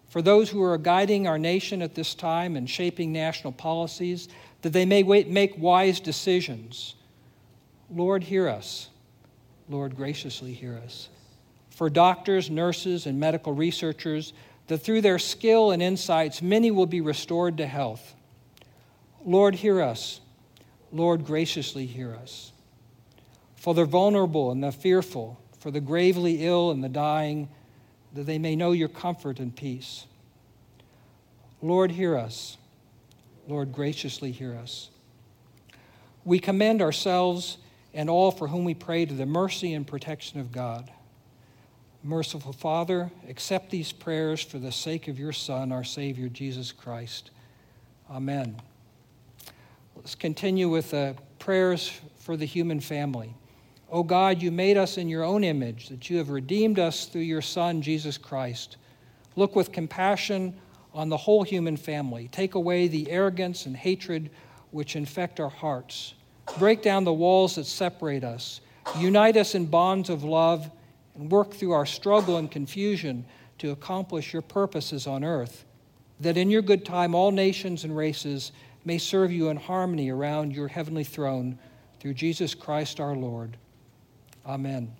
For 0.09 0.21
those 0.21 0.51
who 0.51 0.61
are 0.65 0.77
guiding 0.77 1.29
our 1.29 1.39
nation 1.39 1.81
at 1.81 1.95
this 1.95 2.13
time 2.17 2.57
and 2.57 2.69
shaping 2.69 3.13
national 3.13 3.53
policies, 3.53 4.29
that 4.63 4.73
they 4.73 4.85
may 4.85 5.05
make 5.05 5.57
wise 5.57 6.01
decisions. 6.01 6.97
Lord, 7.89 8.25
hear 8.25 8.49
us. 8.49 8.89
Lord, 9.69 9.95
graciously 9.95 10.55
hear 10.55 10.81
us. 10.85 11.09
For 11.73 11.89
doctors, 11.89 12.51
nurses, 12.51 13.07
and 13.07 13.19
medical 13.19 13.55
researchers, 13.55 14.35
that 14.67 14.79
through 14.79 15.01
their 15.01 15.19
skill 15.19 15.71
and 15.71 15.83
insights, 15.83 16.43
many 16.43 16.71
will 16.71 16.87
be 16.87 17.01
restored 17.01 17.57
to 17.57 17.67
health. 17.67 18.15
Lord, 19.25 19.55
hear 19.55 19.81
us. 19.81 20.21
Lord, 20.93 21.25
graciously 21.25 21.87
hear 21.87 22.15
us. 22.15 22.53
For 23.57 23.73
the 23.73 23.87
vulnerable 23.87 24.51
and 24.51 24.63
the 24.63 24.71
fearful, 24.71 25.41
for 25.61 25.71
the 25.71 25.81
gravely 25.81 26.45
ill 26.45 26.71
and 26.71 26.85
the 26.85 26.91
dying, 26.91 27.49
that 28.13 28.27
they 28.27 28.39
may 28.39 28.55
know 28.55 28.73
your 28.73 28.89
comfort 28.89 29.41
and 29.41 29.57
peace. 29.57 30.07
Lord, 31.63 31.93
hear 31.93 32.19
us. 32.19 32.59
Lord, 33.49 33.73
graciously 33.73 34.31
hear 34.31 34.55
us. 34.55 34.91
We 36.25 36.39
commend 36.39 36.83
ourselves 36.83 37.57
and 37.95 38.11
all 38.11 38.31
for 38.31 38.49
whom 38.49 38.65
we 38.65 38.75
pray 38.75 39.07
to 39.07 39.15
the 39.15 39.27
mercy 39.27 39.73
and 39.73 39.87
protection 39.87 40.39
of 40.39 40.53
God. 40.53 40.91
Merciful 42.05 42.53
Father, 42.53 43.12
accept 43.29 43.71
these 43.71 43.93
prayers 43.93 44.43
for 44.43 44.59
the 44.59 44.73
sake 44.73 45.07
of 45.07 45.21
your 45.21 45.33
Son, 45.33 45.71
our 45.71 45.85
Savior, 45.85 46.29
Jesus 46.29 46.73
Christ. 46.73 47.31
Amen. 48.11 48.57
Let's 49.95 50.17
continue 50.17 50.69
with 50.69 50.93
uh, 50.93 51.12
prayers 51.38 51.93
for 52.19 52.37
the 52.37 52.45
human 52.45 52.81
family. 52.81 53.33
O 53.88 53.99
oh 53.99 54.03
God, 54.03 54.43
you 54.43 54.51
made 54.51 54.77
us 54.77 54.99
in 54.99 55.09
your 55.09 55.23
own 55.23 55.45
image, 55.45 55.91
that 55.91 56.11
you 56.11 56.17
have 56.19 56.31
redeemed 56.31 56.81
us 56.81 57.05
through 57.05 57.21
your 57.21 57.41
Son, 57.41 57.81
Jesus 57.83 58.19
Christ. 58.19 58.79
Look 59.37 59.55
with 59.55 59.71
compassion 59.71 60.55
on 60.93 61.09
the 61.09 61.17
whole 61.17 61.45
human 61.45 61.77
family. 61.77 62.29
Take 62.33 62.57
away 62.57 62.88
the 62.88 63.09
arrogance 63.12 63.67
and 63.67 63.77
hatred 63.77 64.31
which 64.73 64.97
infect 64.97 65.38
our 65.38 65.51
hearts. 65.51 66.15
Break 66.59 66.83
down 66.83 67.05
the 67.05 67.12
walls 67.12 67.55
that 67.55 67.67
separate 67.67 68.25
us. 68.25 68.61
Unite 68.99 69.37
us 69.37 69.55
in 69.55 69.67
bonds 69.67 70.11
of 70.11 70.25
love 70.25 70.69
and 71.14 71.31
work 71.31 71.53
through 71.53 71.72
our 71.72 71.87
struggle 71.87 72.37
and 72.37 72.51
confusion 72.51 73.25
to 73.59 73.70
accomplish 73.70 74.33
your 74.33 74.42
purposes 74.42 75.07
on 75.07 75.25
earth. 75.25 75.64
That 76.20 76.37
in 76.37 76.51
your 76.51 76.62
good 76.62 76.85
time 76.85 77.14
all 77.14 77.31
nations 77.31 77.85
and 77.85 77.96
races 77.96 78.53
may 78.85 78.98
serve 78.98 79.31
you 79.31 79.48
in 79.48 79.57
harmony 79.57 80.11
around 80.11 80.55
your 80.55 80.68
heavenly 80.68 81.05
throne 81.05 81.59
through 82.01 82.14
Jesus 82.14 82.55
Christ 82.55 83.01
our 83.01 83.14
Lord. 83.14 83.57
Amen. 84.46 84.92